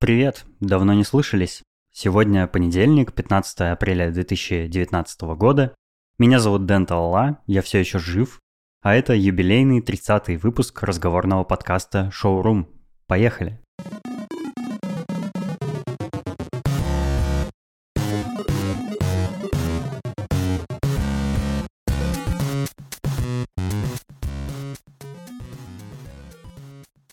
Привет, 0.00 0.46
давно 0.60 0.94
не 0.94 1.02
слышались. 1.02 1.64
Сегодня 1.92 2.46
понедельник, 2.46 3.12
15 3.12 3.72
апреля 3.72 4.12
2019 4.12 5.20
года. 5.36 5.74
Меня 6.18 6.38
зовут 6.38 6.66
Дэн 6.66 6.86
Талала, 6.86 7.42
я 7.46 7.62
все 7.62 7.80
еще 7.80 7.98
жив, 7.98 8.38
а 8.80 8.94
это 8.94 9.12
юбилейный 9.12 9.80
30-й 9.80 10.36
выпуск 10.36 10.84
разговорного 10.84 11.42
подкаста 11.42 12.12
«Шоурум». 12.12 12.68
Поехали! 13.08 13.60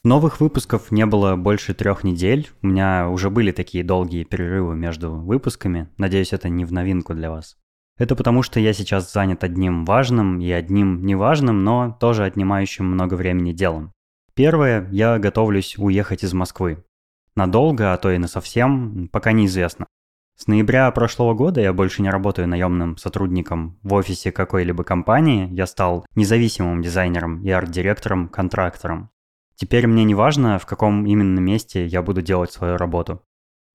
Новых 0.05 0.39
выпусков 0.39 0.91
не 0.91 1.03
было 1.07 1.35
больше 1.35 1.73
трех 1.73 2.03
недель. 2.03 2.51
У 2.61 2.67
меня 2.67 3.09
уже 3.09 3.31
были 3.31 3.51
такие 3.51 3.83
долгие 3.83 4.23
перерывы 4.23 4.75
между 4.75 5.11
выпусками. 5.11 5.89
Надеюсь, 5.97 6.31
это 6.31 6.47
не 6.47 6.63
в 6.63 6.71
новинку 6.71 7.15
для 7.15 7.31
вас. 7.31 7.57
Это 7.97 8.15
потому, 8.15 8.43
что 8.43 8.59
я 8.59 8.71
сейчас 8.73 9.11
занят 9.11 9.43
одним 9.43 9.83
важным 9.83 10.39
и 10.39 10.51
одним 10.51 11.03
неважным, 11.03 11.63
но 11.63 11.97
тоже 11.99 12.23
отнимающим 12.23 12.85
много 12.85 13.15
времени 13.15 13.51
делом. 13.51 13.93
Первое, 14.35 14.87
я 14.91 15.17
готовлюсь 15.17 15.75
уехать 15.79 16.23
из 16.23 16.33
Москвы. 16.33 16.85
Надолго, 17.35 17.91
а 17.91 17.97
то 17.97 18.11
и 18.11 18.19
на 18.19 18.27
совсем, 18.27 19.09
пока 19.11 19.31
неизвестно. 19.31 19.87
С 20.37 20.45
ноября 20.45 20.91
прошлого 20.91 21.33
года 21.33 21.61
я 21.61 21.73
больше 21.73 22.03
не 22.03 22.11
работаю 22.11 22.47
наемным 22.47 22.97
сотрудником 22.97 23.79
в 23.81 23.93
офисе 23.95 24.31
какой-либо 24.31 24.83
компании, 24.83 25.51
я 25.51 25.65
стал 25.65 26.05
независимым 26.13 26.83
дизайнером 26.83 27.41
и 27.43 27.49
арт-директором-контрактором. 27.49 29.09
Теперь 29.55 29.87
мне 29.87 30.03
не 30.03 30.15
важно, 30.15 30.59
в 30.59 30.65
каком 30.65 31.05
именно 31.05 31.39
месте 31.39 31.85
я 31.85 32.01
буду 32.01 32.21
делать 32.21 32.51
свою 32.51 32.77
работу. 32.77 33.21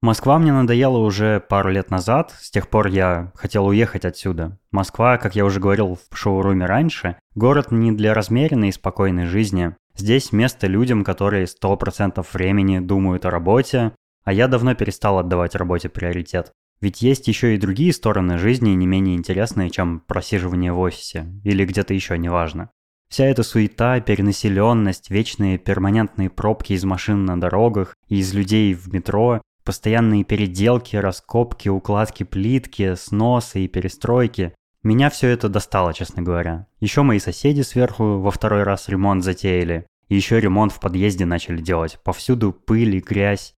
Москва 0.03 0.39
мне 0.39 0.51
надоела 0.51 0.97
уже 0.97 1.41
пару 1.41 1.71
лет 1.71 1.91
назад, 1.91 2.35
с 2.41 2.51
тех 2.51 2.69
пор 2.69 2.87
я 2.87 3.33
хотел 3.35 3.67
уехать 3.67 4.07
отсюда. 4.07 4.59
Москва, 4.71 5.19
как 5.19 5.37
я 5.37 5.45
уже 5.45 5.61
говорил 5.61 5.99
в 6.11 6.17
шоуруме 6.17 6.65
раньше, 6.65 7.17
город 7.35 7.71
не 7.71 7.93
для 7.93 8.15
размеренной 8.15 8.71
и 8.71 8.73
спокойной 8.73 9.27
жизни. 9.27 9.77
Здесь 9.95 10.33
место 10.33 10.67
людям, 10.69 11.05
которые 11.05 11.45
100% 11.45 12.27
времени 12.33 12.79
думают 12.79 13.27
о 13.27 13.31
работе, 13.31 13.93
а 14.25 14.33
я 14.33 14.49
давно 14.49 14.75
перестал 14.75 15.19
отдавать 15.19 15.55
работе 15.55 15.91
приоритет. 15.91 16.53
Ведь 16.81 17.03
есть 17.03 17.29
еще 17.29 17.55
и 17.55 17.59
другие 17.59 17.93
стороны 17.93 18.39
жизни, 18.39 18.71
не 18.71 18.87
менее 18.87 19.17
интересные, 19.17 19.69
чем 19.69 20.01
просиживание 20.01 20.73
в 20.73 20.79
офисе 20.79 21.27
или 21.45 21.67
где-то 21.67 21.93
еще, 21.93 22.17
неважно. 22.17 22.71
Вся 23.11 23.25
эта 23.25 23.43
суета, 23.43 23.99
перенаселенность, 23.99 25.11
вечные 25.11 25.59
перманентные 25.59 26.31
пробки 26.31 26.75
из 26.75 26.85
машин 26.85 27.25
на 27.25 27.41
дорогах 27.41 27.97
и 28.09 28.19
из 28.19 28.33
людей 28.33 28.73
в 28.73 28.93
метро, 28.95 29.43
постоянные 29.65 30.23
переделки, 30.23 30.95
раскопки, 30.95 31.69
укладки 31.69 32.23
плитки, 32.23 32.95
сносы 32.95 33.65
и 33.65 33.69
перестройки. 33.69 34.55
Меня 34.85 35.11
все 35.11 35.27
это 35.27 35.49
достало, 35.49 35.93
честно 35.93 36.23
говоря. 36.23 36.69
Еще 36.79 37.03
мои 37.03 37.19
соседи 37.19 37.63
сверху 37.63 38.21
во 38.21 38.31
второй 38.31 38.63
раз 38.63 38.89
ремонт 38.89 39.25
затеяли. 39.25 39.87
И 40.09 40.15
еще 40.15 40.39
ремонт 40.39 40.71
в 40.73 40.79
подъезде 40.79 41.25
начали 41.25 41.61
делать. 41.61 41.99
Повсюду 42.05 42.53
пыль 42.53 42.95
и 42.95 43.01
грязь. 43.01 43.55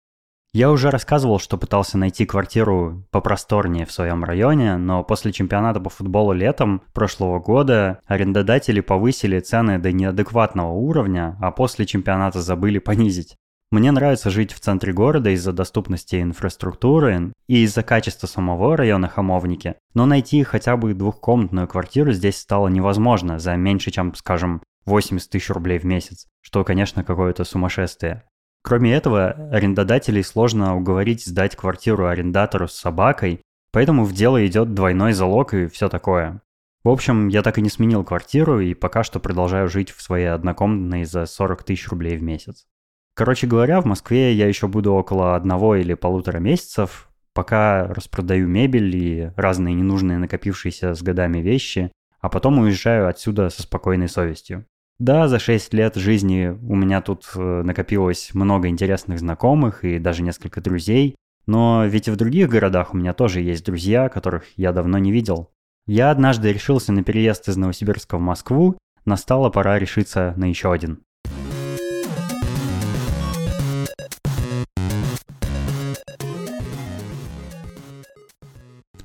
Я 0.55 0.71
уже 0.71 0.91
рассказывал, 0.91 1.39
что 1.39 1.57
пытался 1.57 1.97
найти 1.97 2.27
квартиру 2.27 3.07
попросторнее 3.11 3.87
в 3.87 3.93
своем 3.93 4.23
районе, 4.23 4.77
но 4.77 5.03
после 5.03 5.33
чемпионата 5.33 5.81
по 5.81 5.89
футболу 5.89 6.35
летом 6.35 6.83
прошлого 6.93 7.41
года 7.41 8.01
арендодатели 8.07 8.81
повысили 8.81 9.41
цены 9.41 9.79
до 9.79 9.93
неадекватного 9.93 10.73
уровня, 10.73 11.39
а 11.41 11.53
после 11.53 11.87
чемпионата 11.87 12.43
забыли 12.43 12.81
понизить. 12.81 13.37
Мне 13.71 13.91
нравится 13.93 14.29
жить 14.29 14.53
в 14.53 14.61
центре 14.61 14.93
города 14.93 15.31
из-за 15.31 15.55
доступности 15.55 16.21
инфраструктуры 16.21 17.33
и 17.47 17.63
из-за 17.65 17.83
качества 17.83 18.27
самого 18.27 18.77
района 18.77 19.09
Хамовники, 19.09 19.77
но 19.95 20.05
найти 20.05 20.43
хотя 20.43 20.77
бы 20.77 20.93
двухкомнатную 20.93 21.67
квартиру 21.67 22.13
здесь 22.13 22.37
стало 22.37 22.69
невозможно 22.69 23.39
за 23.39 23.57
меньше, 23.57 23.91
чем, 23.91 24.15
скажем, 24.15 24.63
80 24.85 25.31
тысяч 25.31 25.49
рублей 25.49 25.79
в 25.79 25.85
месяц, 25.85 26.27
что, 26.43 26.63
конечно, 26.63 27.05
какое-то 27.05 27.45
сумасшествие. 27.45 28.25
Кроме 28.63 28.95
этого, 28.95 29.31
арендодателей 29.51 30.23
сложно 30.23 30.77
уговорить 30.77 31.25
сдать 31.25 31.57
квартиру 31.57 32.07
арендатору 32.07 32.69
с 32.69 32.75
собакой, 32.75 33.41
поэтому 33.73 34.05
в 34.05 34.13
дело 34.13 34.45
идет 34.47 34.73
двойной 34.73 35.13
залог 35.13 35.53
и 35.55 35.67
все 35.67 35.89
такое. 35.89 36.41
В 36.85 36.89
общем, 36.89 37.29
я 37.29 37.43
так 37.43 37.59
и 37.59 37.63
не 37.63 37.69
сменил 37.69 38.05
квартиру 38.05 38.61
и 38.61 38.75
пока 38.75 39.05
что 39.05 39.21
продолжаю 39.21 39.69
жить 39.69 39.91
в 39.91 40.01
своей 40.03 40.27
однокомнатной 40.27 41.05
за 41.05 41.27
40 41.27 41.63
тысяч 41.65 41.89
рублей 41.89 42.17
в 42.17 42.23
месяц. 42.23 42.67
Короче 43.15 43.47
говоря, 43.47 43.81
в 43.81 43.85
Москве 43.85 44.33
я 44.33 44.49
еще 44.49 44.69
буду 44.69 44.93
около 44.95 45.37
одного 45.37 45.77
или 45.77 45.95
полутора 45.95 46.39
месяцев, 46.39 47.09
пока 47.35 47.87
распродаю 47.87 48.49
мебель 48.49 48.97
и 48.97 49.31
разные 49.37 49.75
ненужные 49.75 50.19
накопившиеся 50.19 50.95
с 50.95 51.03
годами 51.03 51.39
вещи, 51.39 51.93
а 52.21 52.29
потом 52.29 52.59
уезжаю 52.59 53.09
отсюда 53.09 53.49
со 53.51 53.63
спокойной 53.63 54.09
совестью. 54.09 54.67
Да, 55.03 55.27
за 55.27 55.41
6 55.41 55.75
лет 55.75 55.97
жизни 55.97 56.57
у 56.63 56.77
меня 56.77 57.01
тут 57.01 57.33
э, 57.35 57.63
накопилось 57.65 58.31
много 58.35 58.69
интересных 58.69 59.19
знакомых 59.19 59.83
и 59.83 59.99
даже 59.99 60.23
несколько 60.23 60.61
друзей, 60.61 61.17
но 61.45 61.85
ведь 61.85 62.07
и 62.07 62.13
в 62.13 62.17
других 62.17 62.49
городах 62.49 62.95
у 62.95 62.97
меня 62.97 63.13
тоже 63.13 63.41
есть 63.41 63.67
друзья, 63.67 64.09
которых 64.09 64.45
я 64.57 64.71
давно 64.71 64.99
не 64.99 65.11
видел. 65.11 65.51
Я 65.89 66.13
однажды 66.13 66.53
решился 66.53 66.93
на 66.93 67.03
переезд 67.03 67.49
из 67.49 67.57
Новосибирска 67.57 68.17
в 68.17 68.21
Москву, 68.21 68.79
настала 69.05 69.51
пора 69.51 69.81
решиться 69.81 70.35
на 70.37 70.45
еще 70.45 70.73
один. 70.73 71.03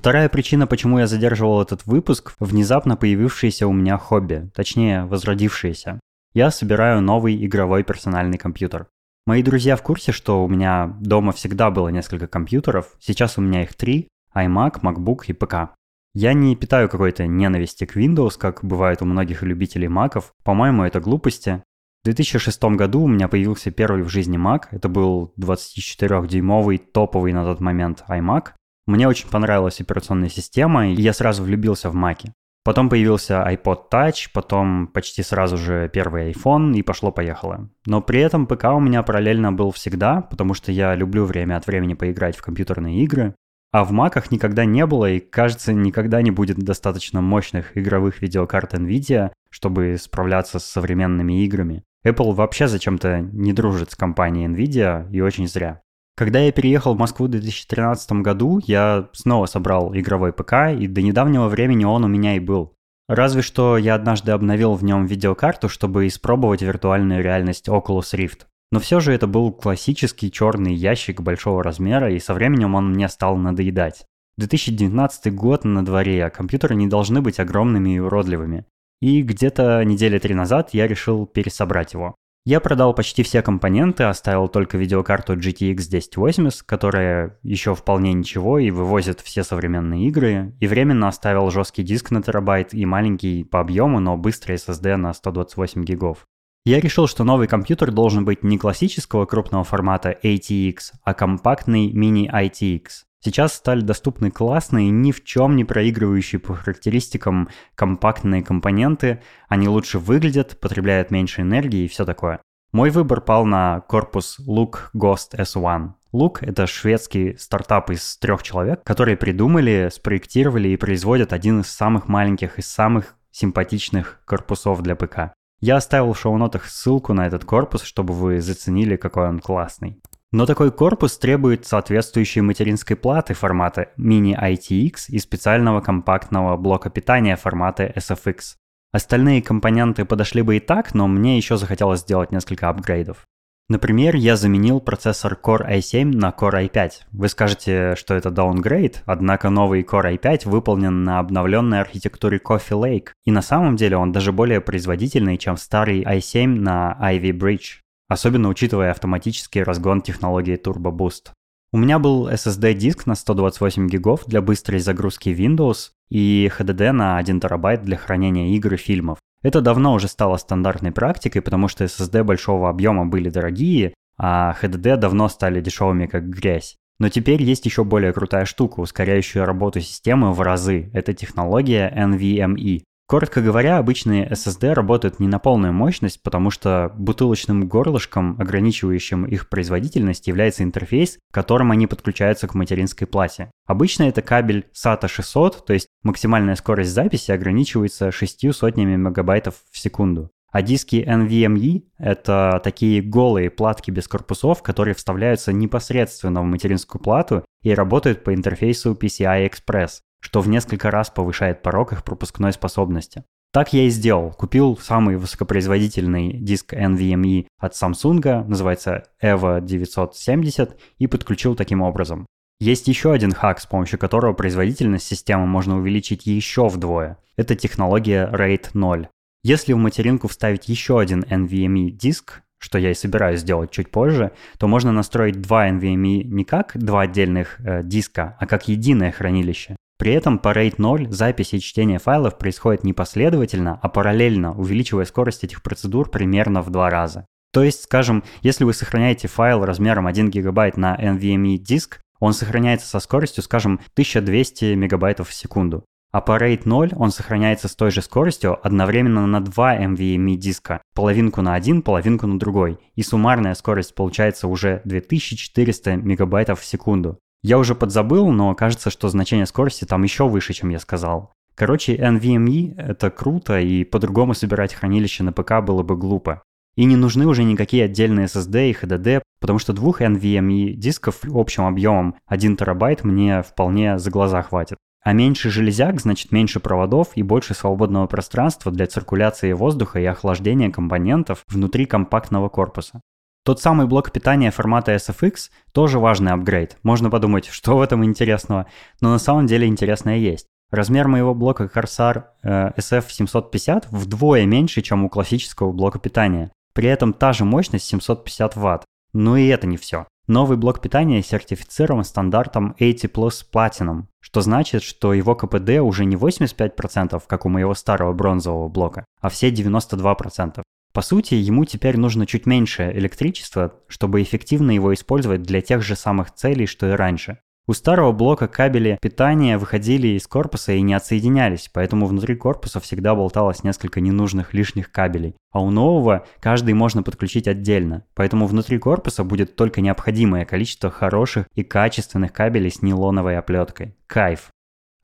Вторая 0.08 0.30
причина, 0.30 0.66
почему 0.66 1.00
я 1.00 1.06
задерживал 1.06 1.60
этот 1.60 1.84
выпуск– 1.84 2.32
внезапно 2.40 2.96
появившееся 2.96 3.66
у 3.66 3.74
меня 3.74 3.98
хобби, 3.98 4.50
точнее, 4.54 5.04
возродившееся. 5.04 6.00
Я 6.32 6.50
собираю 6.50 7.02
новый 7.02 7.44
игровой 7.44 7.84
персональный 7.84 8.38
компьютер. 8.38 8.86
Мои 9.26 9.42
друзья 9.42 9.76
в 9.76 9.82
курсе, 9.82 10.12
что 10.12 10.42
у 10.42 10.48
меня 10.48 10.96
дома 10.98 11.32
всегда 11.32 11.70
было 11.70 11.90
несколько 11.90 12.26
компьютеров, 12.26 12.96
сейчас 12.98 13.36
у 13.36 13.42
меня 13.42 13.64
их 13.64 13.74
три– 13.74 14.08
iMac, 14.34 14.80
MacBook 14.80 15.24
и 15.26 15.34
ПК. 15.34 15.74
Я 16.14 16.32
не 16.32 16.56
питаю 16.56 16.88
какой-то 16.88 17.26
ненависти 17.26 17.84
к 17.84 17.94
Windows, 17.94 18.38
как 18.38 18.64
бывает 18.64 19.02
у 19.02 19.04
многих 19.04 19.42
любителей 19.42 19.88
маков. 19.88 20.32
По-моему, 20.42 20.84
это 20.84 21.00
глупости. 21.00 21.62
В 22.00 22.06
2006 22.06 22.64
году 22.64 23.02
у 23.02 23.08
меня 23.08 23.28
появился 23.28 23.70
первый 23.70 24.04
в 24.04 24.08
жизни 24.08 24.38
Mac. 24.38 24.68
Это 24.70 24.88
был 24.88 25.34
24-дюймовый 25.38 26.78
топовый 26.78 27.34
на 27.34 27.44
тот 27.44 27.60
момент 27.60 28.04
iMac. 28.08 28.52
Мне 28.88 29.06
очень 29.06 29.28
понравилась 29.28 29.82
операционная 29.82 30.30
система, 30.30 30.88
и 30.88 30.94
я 30.94 31.12
сразу 31.12 31.42
влюбился 31.42 31.90
в 31.90 31.94
Маки. 31.94 32.32
Потом 32.64 32.88
появился 32.88 33.46
iPod 33.46 33.90
Touch, 33.92 34.30
потом 34.32 34.86
почти 34.86 35.22
сразу 35.22 35.58
же 35.58 35.90
первый 35.92 36.32
iPhone, 36.32 36.72
и 36.72 36.80
пошло-поехало. 36.80 37.68
Но 37.84 38.00
при 38.00 38.20
этом 38.20 38.46
ПК 38.46 38.64
у 38.74 38.80
меня 38.80 39.02
параллельно 39.02 39.52
был 39.52 39.72
всегда, 39.72 40.22
потому 40.22 40.54
что 40.54 40.72
я 40.72 40.94
люблю 40.94 41.26
время 41.26 41.58
от 41.58 41.66
времени 41.66 41.92
поиграть 41.92 42.38
в 42.38 42.40
компьютерные 42.40 43.04
игры. 43.04 43.34
А 43.72 43.84
в 43.84 43.90
Маках 43.90 44.30
никогда 44.30 44.64
не 44.64 44.86
было 44.86 45.10
и, 45.10 45.20
кажется, 45.20 45.74
никогда 45.74 46.22
не 46.22 46.30
будет 46.30 46.56
достаточно 46.56 47.20
мощных 47.20 47.76
игровых 47.76 48.22
видеокарт 48.22 48.72
NVIDIA, 48.72 49.32
чтобы 49.50 49.98
справляться 50.00 50.58
с 50.58 50.64
современными 50.64 51.44
играми. 51.44 51.84
Apple 52.06 52.32
вообще 52.32 52.68
зачем-то 52.68 53.20
не 53.20 53.52
дружит 53.52 53.90
с 53.90 53.96
компанией 53.96 54.48
NVIDIA 54.48 55.10
и 55.12 55.20
очень 55.20 55.46
зря. 55.46 55.82
Когда 56.18 56.40
я 56.40 56.50
переехал 56.50 56.96
в 56.96 56.98
Москву 56.98 57.26
в 57.26 57.30
2013 57.30 58.10
году, 58.22 58.60
я 58.66 59.08
снова 59.12 59.46
собрал 59.46 59.96
игровой 59.96 60.32
ПК, 60.32 60.72
и 60.76 60.88
до 60.88 61.00
недавнего 61.00 61.46
времени 61.46 61.84
он 61.84 62.02
у 62.02 62.08
меня 62.08 62.34
и 62.34 62.40
был. 62.40 62.74
Разве 63.08 63.40
что 63.40 63.78
я 63.78 63.94
однажды 63.94 64.32
обновил 64.32 64.74
в 64.74 64.82
нем 64.82 65.06
видеокарту, 65.06 65.68
чтобы 65.68 66.08
испробовать 66.08 66.60
виртуальную 66.60 67.22
реальность 67.22 67.68
Oculus 67.68 68.14
Rift. 68.14 68.46
Но 68.72 68.80
все 68.80 68.98
же 68.98 69.12
это 69.12 69.28
был 69.28 69.52
классический 69.52 70.32
черный 70.32 70.74
ящик 70.74 71.20
большого 71.20 71.62
размера, 71.62 72.12
и 72.12 72.18
со 72.18 72.34
временем 72.34 72.74
он 72.74 72.90
мне 72.90 73.08
стал 73.08 73.36
надоедать. 73.36 74.04
2019 74.38 75.32
год 75.32 75.64
на 75.64 75.84
дворе, 75.84 76.24
а 76.24 76.30
компьютеры 76.30 76.74
не 76.74 76.88
должны 76.88 77.20
быть 77.20 77.38
огромными 77.38 77.94
и 77.94 78.00
уродливыми. 78.00 78.66
И 79.00 79.22
где-то 79.22 79.84
недели 79.84 80.18
три 80.18 80.34
назад 80.34 80.70
я 80.72 80.88
решил 80.88 81.26
пересобрать 81.26 81.94
его. 81.94 82.16
Я 82.48 82.60
продал 82.60 82.94
почти 82.94 83.22
все 83.24 83.42
компоненты, 83.42 84.04
оставил 84.04 84.48
только 84.48 84.78
видеокарту 84.78 85.34
GTX 85.34 85.88
1080, 85.88 86.62
которая 86.62 87.38
еще 87.42 87.74
вполне 87.74 88.14
ничего 88.14 88.58
и 88.58 88.70
вывозит 88.70 89.20
все 89.20 89.44
современные 89.44 90.08
игры, 90.08 90.56
и 90.58 90.66
временно 90.66 91.08
оставил 91.08 91.50
жесткий 91.50 91.82
диск 91.82 92.10
на 92.10 92.22
терабайт 92.22 92.72
и 92.72 92.86
маленький 92.86 93.44
по 93.44 93.60
объему, 93.60 94.00
но 94.00 94.16
быстрый 94.16 94.56
SSD 94.56 94.96
на 94.96 95.12
128 95.12 95.84
гигов. 95.84 96.26
Я 96.64 96.80
решил, 96.80 97.06
что 97.06 97.22
новый 97.22 97.48
компьютер 97.48 97.90
должен 97.90 98.24
быть 98.24 98.42
не 98.42 98.56
классического 98.56 99.26
крупного 99.26 99.64
формата 99.64 100.16
ATX, 100.24 100.92
а 101.04 101.12
компактный 101.12 101.92
мини-ITX. 101.92 103.07
Сейчас 103.20 103.54
стали 103.54 103.80
доступны 103.80 104.30
классные, 104.30 104.90
ни 104.90 105.10
в 105.10 105.24
чем 105.24 105.56
не 105.56 105.64
проигрывающие 105.64 106.38
по 106.38 106.54
характеристикам 106.54 107.48
компактные 107.74 108.42
компоненты, 108.42 109.22
они 109.48 109.68
лучше 109.68 109.98
выглядят, 109.98 110.60
потребляют 110.60 111.10
меньше 111.10 111.42
энергии 111.42 111.84
и 111.84 111.88
все 111.88 112.04
такое. 112.04 112.40
Мой 112.70 112.90
выбор 112.90 113.20
пал 113.20 113.44
на 113.44 113.80
корпус 113.80 114.38
Look 114.46 114.90
Ghost 114.94 115.34
S1. 115.36 115.94
Look— 116.12 116.38
это 116.42 116.66
шведский 116.66 117.36
стартап 117.38 117.90
из 117.90 118.16
трех 118.18 118.42
человек, 118.42 118.84
которые 118.84 119.16
придумали, 119.16 119.88
спроектировали 119.92 120.68
и 120.68 120.76
производят 120.76 121.32
один 121.32 121.60
из 121.60 121.68
самых 121.68 122.08
маленьких 122.08 122.58
и 122.58 122.62
самых 122.62 123.16
симпатичных 123.30 124.20
корпусов 124.24 124.82
для 124.82 124.96
ПК. 124.96 125.32
Я 125.60 125.76
оставил 125.76 126.12
в 126.12 126.20
шоу-нотах 126.20 126.66
ссылку 126.66 127.14
на 127.14 127.26
этот 127.26 127.44
корпус, 127.44 127.82
чтобы 127.82 128.14
вы 128.14 128.40
заценили, 128.40 128.96
какой 128.96 129.28
он 129.28 129.40
классный. 129.40 130.00
Но 130.30 130.44
такой 130.44 130.70
корпус 130.70 131.16
требует 131.16 131.64
соответствующей 131.64 132.42
материнской 132.42 132.96
платы 132.96 133.32
формата 133.32 133.88
Mini 133.98 134.38
ITX 134.38 135.04
и 135.08 135.18
специального 135.18 135.80
компактного 135.80 136.58
блока 136.58 136.90
питания 136.90 137.34
формата 137.36 137.90
SFX. 137.96 138.56
Остальные 138.92 139.40
компоненты 139.40 140.04
подошли 140.04 140.42
бы 140.42 140.58
и 140.58 140.60
так, 140.60 140.94
но 140.94 141.08
мне 141.08 141.38
еще 141.38 141.56
захотелось 141.56 142.00
сделать 142.00 142.30
несколько 142.30 142.68
апгрейдов. 142.68 143.24
Например, 143.70 144.16
я 144.16 144.36
заменил 144.36 144.80
процессор 144.80 145.38
Core 145.42 145.68
i7 145.78 146.04
на 146.04 146.30
Core 146.30 146.68
i5. 146.68 146.90
Вы 147.12 147.28
скажете, 147.28 147.96
что 147.96 148.14
это 148.14 148.30
downgrade, 148.30 148.96
однако 149.04 149.50
новый 149.50 149.82
Core 149.82 150.18
i5 150.18 150.48
выполнен 150.48 151.04
на 151.04 151.18
обновленной 151.18 151.80
архитектуре 151.80 152.38
Coffee 152.38 152.80
Lake, 152.80 153.08
и 153.26 153.30
на 153.30 153.42
самом 153.42 153.76
деле 153.76 153.98
он 153.98 154.12
даже 154.12 154.32
более 154.32 154.62
производительный, 154.62 155.36
чем 155.36 155.58
старый 155.58 156.02
i7 156.02 156.46
на 156.46 156.98
Ivy 156.98 157.32
Bridge, 157.32 157.80
особенно 158.08 158.48
учитывая 158.48 158.90
автоматический 158.90 159.62
разгон 159.62 160.02
технологии 160.02 160.60
Turbo 160.60 160.90
Boost. 160.90 161.32
У 161.70 161.76
меня 161.76 161.98
был 161.98 162.28
SSD-диск 162.28 163.06
на 163.06 163.14
128 163.14 163.88
гигов 163.88 164.24
для 164.26 164.40
быстрой 164.40 164.80
загрузки 164.80 165.28
Windows 165.28 165.90
и 166.08 166.50
HDD 166.58 166.92
на 166.92 167.18
1 167.18 167.40
терабайт 167.40 167.82
для 167.82 167.98
хранения 167.98 168.54
игр 168.56 168.74
и 168.74 168.76
фильмов. 168.78 169.18
Это 169.42 169.60
давно 169.60 169.92
уже 169.92 170.08
стало 170.08 170.38
стандартной 170.38 170.92
практикой, 170.92 171.42
потому 171.42 171.68
что 171.68 171.84
SSD 171.84 172.24
большого 172.24 172.70
объема 172.70 173.06
были 173.06 173.28
дорогие, 173.28 173.94
а 174.16 174.56
HDD 174.60 174.96
давно 174.96 175.28
стали 175.28 175.60
дешевыми 175.60 176.06
как 176.06 176.28
грязь. 176.28 176.76
Но 176.98 177.08
теперь 177.08 177.42
есть 177.42 177.64
еще 177.64 177.84
более 177.84 178.12
крутая 178.12 178.44
штука, 178.44 178.80
ускоряющая 178.80 179.44
работу 179.44 179.80
системы 179.80 180.32
в 180.32 180.40
разы. 180.40 180.90
Это 180.92 181.12
технология 181.12 181.92
NVMe. 181.96 182.82
Коротко 183.10 183.40
говоря, 183.40 183.78
обычные 183.78 184.28
SSD 184.28 184.74
работают 184.74 185.18
не 185.18 185.28
на 185.28 185.38
полную 185.38 185.72
мощность, 185.72 186.22
потому 186.22 186.50
что 186.50 186.92
бутылочным 186.94 187.66
горлышком, 187.66 188.36
ограничивающим 188.38 189.24
их 189.24 189.48
производительность, 189.48 190.26
является 190.26 190.62
интерфейс, 190.62 191.18
которым 191.32 191.70
они 191.70 191.86
подключаются 191.86 192.46
к 192.46 192.54
материнской 192.54 193.06
плате. 193.06 193.50
Обычно 193.66 194.02
это 194.02 194.20
кабель 194.20 194.66
SATA 194.74 195.08
600, 195.08 195.64
то 195.64 195.72
есть 195.72 195.86
максимальная 196.02 196.54
скорость 196.54 196.90
записи 196.90 197.30
ограничивается 197.30 198.12
6 198.12 198.54
сотнями 198.54 198.96
мегабайтов 198.96 199.54
в 199.72 199.78
секунду. 199.78 200.30
А 200.52 200.60
диски 200.60 200.96
NVMe— 200.96 201.84
это 201.98 202.60
такие 202.62 203.00
голые 203.00 203.48
платки 203.48 203.90
без 203.90 204.06
корпусов, 204.06 204.62
которые 204.62 204.94
вставляются 204.94 205.54
непосредственно 205.54 206.42
в 206.42 206.44
материнскую 206.44 207.02
плату 207.02 207.42
и 207.62 207.72
работают 207.72 208.22
по 208.22 208.34
интерфейсу 208.34 208.92
PCI 208.92 209.50
Express 209.50 210.00
что 210.20 210.40
в 210.40 210.48
несколько 210.48 210.90
раз 210.90 211.10
повышает 211.10 211.62
порог 211.62 211.92
их 211.92 212.04
пропускной 212.04 212.52
способности. 212.52 213.24
Так 213.52 213.72
я 213.72 213.84
и 213.84 213.90
сделал. 213.90 214.32
Купил 214.32 214.76
самый 214.76 215.16
высокопроизводительный 215.16 216.34
диск 216.34 216.74
NVMe 216.74 217.46
от 217.58 217.72
Samsung, 217.72 218.44
называется 218.44 219.04
EVO 219.22 219.60
970, 219.62 220.78
и 220.98 221.06
подключил 221.06 221.54
таким 221.54 221.80
образом. 221.80 222.26
Есть 222.60 222.88
еще 222.88 223.12
один 223.12 223.32
хак, 223.32 223.60
с 223.60 223.66
помощью 223.66 223.98
которого 223.98 224.32
производительность 224.32 225.06
системы 225.06 225.46
можно 225.46 225.78
увеличить 225.78 226.26
еще 226.26 226.68
вдвое. 226.68 227.18
Это 227.36 227.54
технология 227.54 228.28
RAID 228.30 228.70
0. 228.74 229.08
Если 229.44 229.72
в 229.72 229.78
материнку 229.78 230.28
вставить 230.28 230.68
еще 230.68 230.98
один 230.98 231.22
NVMe 231.22 231.90
диск, 231.90 232.42
что 232.58 232.76
я 232.76 232.90
и 232.90 232.94
собираюсь 232.94 233.40
сделать 233.40 233.70
чуть 233.70 233.90
позже, 233.90 234.32
то 234.58 234.66
можно 234.66 234.90
настроить 234.92 235.40
два 235.40 235.70
NVMe 235.70 236.24
не 236.24 236.44
как 236.44 236.72
два 236.76 237.02
отдельных 237.02 237.60
э, 237.60 237.82
диска, 237.84 238.36
а 238.40 238.46
как 238.46 238.66
единое 238.66 239.12
хранилище. 239.12 239.76
При 239.98 240.12
этом 240.12 240.38
по 240.38 240.52
RAID 240.52 240.74
0 240.78 241.08
запись 241.10 241.54
и 241.54 241.60
чтение 241.60 241.98
файлов 241.98 242.38
происходит 242.38 242.84
не 242.84 242.92
последовательно, 242.92 243.80
а 243.82 243.88
параллельно, 243.88 244.52
увеличивая 244.56 245.04
скорость 245.04 245.42
этих 245.42 245.60
процедур 245.60 246.08
примерно 246.08 246.62
в 246.62 246.70
два 246.70 246.88
раза. 246.88 247.26
То 247.52 247.64
есть, 247.64 247.82
скажем, 247.82 248.22
если 248.42 248.62
вы 248.62 248.74
сохраняете 248.74 249.26
файл 249.26 249.64
размером 249.64 250.06
1 250.06 250.30
гигабайт 250.30 250.76
на 250.76 250.94
NVMe 250.94 251.56
диск, 251.56 252.00
он 252.20 252.32
сохраняется 252.32 252.86
со 252.86 253.00
скоростью, 253.00 253.42
скажем, 253.42 253.80
1200 253.94 254.74
мегабайтов 254.74 255.30
в 255.30 255.34
секунду. 255.34 255.84
А 256.12 256.20
по 256.20 256.38
RAID 256.38 256.62
0 256.64 256.92
он 256.96 257.10
сохраняется 257.10 257.66
с 257.68 257.74
той 257.74 257.90
же 257.90 258.00
скоростью 258.00 258.64
одновременно 258.64 259.26
на 259.26 259.40
два 259.40 259.76
NVMe 259.76 260.36
диска, 260.36 260.80
половинку 260.94 261.42
на 261.42 261.54
один, 261.54 261.82
половинку 261.82 262.26
на 262.26 262.38
другой, 262.38 262.78
и 262.94 263.02
суммарная 263.02 263.54
скорость 263.54 263.94
получается 263.94 264.46
уже 264.46 264.80
2400 264.84 265.96
мегабайтов 265.96 266.60
в 266.60 266.64
секунду. 266.64 267.18
Я 267.42 267.58
уже 267.58 267.74
подзабыл, 267.74 268.30
но 268.30 268.54
кажется, 268.54 268.90
что 268.90 269.08
значение 269.08 269.46
скорости 269.46 269.84
там 269.84 270.02
еще 270.02 270.28
выше, 270.28 270.52
чем 270.52 270.70
я 270.70 270.78
сказал. 270.78 271.32
Короче, 271.54 271.96
NVMe— 271.96 272.74
это 272.76 273.10
круто, 273.10 273.58
и 273.58 273.84
по-другому 273.84 274.34
собирать 274.34 274.74
хранилище 274.74 275.22
на 275.24 275.32
ПК 275.32 275.60
было 275.60 275.82
бы 275.82 275.96
глупо. 275.96 276.42
И 276.76 276.84
не 276.84 276.94
нужны 276.94 277.26
уже 277.26 277.42
никакие 277.42 277.84
отдельные 277.84 278.26
SSD 278.26 278.70
и 278.70 278.72
HDD, 278.72 279.22
потому 279.40 279.58
что 279.58 279.72
двух 279.72 280.00
NVMe 280.00 280.74
дисков 280.74 281.20
общим 281.24 281.64
объемом 281.64 282.14
1 282.26 282.56
терабайт 282.56 283.02
мне 283.02 283.42
вполне 283.42 283.98
за 283.98 284.10
глаза 284.10 284.42
хватит. 284.42 284.78
А 285.02 285.12
меньше 285.12 285.50
железяк 285.50 286.00
значит 286.00 286.32
меньше 286.32 286.60
проводов 286.60 287.08
и 287.14 287.22
больше 287.22 287.54
свободного 287.54 288.06
пространства 288.06 288.70
для 288.70 288.86
циркуляции 288.86 289.52
воздуха 289.52 289.98
и 289.98 290.04
охлаждения 290.04 290.70
компонентов 290.70 291.42
внутри 291.48 291.86
компактного 291.86 292.48
корпуса. 292.48 293.00
Тот 293.48 293.62
самый 293.62 293.86
блок 293.86 294.12
питания 294.12 294.50
формата 294.50 294.94
SFX 294.94 295.48
тоже 295.72 295.98
важный 295.98 296.32
апгрейд. 296.32 296.76
Можно 296.82 297.08
подумать, 297.08 297.46
что 297.50 297.78
в 297.78 297.80
этом 297.80 298.04
интересного, 298.04 298.66
но 299.00 299.10
на 299.10 299.18
самом 299.18 299.46
деле 299.46 299.66
интересное 299.66 300.18
есть. 300.18 300.46
Размер 300.70 301.08
моего 301.08 301.34
блока 301.34 301.64
Corsair 301.64 302.24
э, 302.42 302.72
SF750 302.76 303.86
вдвое 303.90 304.44
меньше, 304.44 304.82
чем 304.82 305.06
у 305.06 305.08
классического 305.08 305.72
блока 305.72 305.98
питания. 305.98 306.50
При 306.74 306.90
этом 306.90 307.14
та 307.14 307.32
же 307.32 307.46
мощность 307.46 307.86
750 307.86 308.54
Вт. 308.54 308.84
Но 309.14 309.38
и 309.38 309.46
это 309.46 309.66
не 309.66 309.78
все. 309.78 310.06
Новый 310.26 310.58
блок 310.58 310.82
питания 310.82 311.22
сертифицирован 311.22 312.04
стандартом 312.04 312.76
80 312.78 313.10
Plus 313.10 313.46
Platinum, 313.50 314.02
что 314.20 314.42
значит, 314.42 314.82
что 314.82 315.14
его 315.14 315.34
КПД 315.34 315.80
уже 315.80 316.04
не 316.04 316.16
85%, 316.16 317.22
как 317.26 317.46
у 317.46 317.48
моего 317.48 317.72
старого 317.72 318.12
бронзового 318.12 318.68
блока, 318.68 319.06
а 319.22 319.30
все 319.30 319.48
92%. 319.48 320.60
По 320.92 321.02
сути, 321.02 321.34
ему 321.34 321.64
теперь 321.64 321.96
нужно 321.96 322.26
чуть 322.26 322.46
меньше 322.46 322.90
электричества, 322.94 323.74
чтобы 323.88 324.22
эффективно 324.22 324.70
его 324.70 324.92
использовать 324.94 325.42
для 325.42 325.60
тех 325.60 325.82
же 325.82 325.96
самых 325.96 326.34
целей, 326.34 326.66
что 326.66 326.88
и 326.88 326.92
раньше. 326.92 327.38
У 327.68 327.74
старого 327.74 328.12
блока 328.12 328.48
кабели 328.48 328.98
питания 329.02 329.58
выходили 329.58 330.08
из 330.08 330.26
корпуса 330.26 330.72
и 330.72 330.80
не 330.80 330.94
отсоединялись, 330.94 331.68
поэтому 331.70 332.06
внутри 332.06 332.34
корпуса 332.34 332.80
всегда 332.80 333.14
болталось 333.14 333.62
несколько 333.62 334.00
ненужных 334.00 334.54
лишних 334.54 334.90
кабелей. 334.90 335.36
А 335.52 335.60
у 335.60 335.68
нового 335.68 336.26
каждый 336.40 336.72
можно 336.72 337.02
подключить 337.02 337.46
отдельно, 337.46 338.06
поэтому 338.14 338.46
внутри 338.46 338.78
корпуса 338.78 339.22
будет 339.22 339.54
только 339.54 339.82
необходимое 339.82 340.46
количество 340.46 340.90
хороших 340.90 341.46
и 341.54 341.62
качественных 341.62 342.32
кабелей 342.32 342.70
с 342.70 342.80
нейлоновой 342.80 343.36
оплеткой. 343.36 343.94
Кайф! 344.06 344.48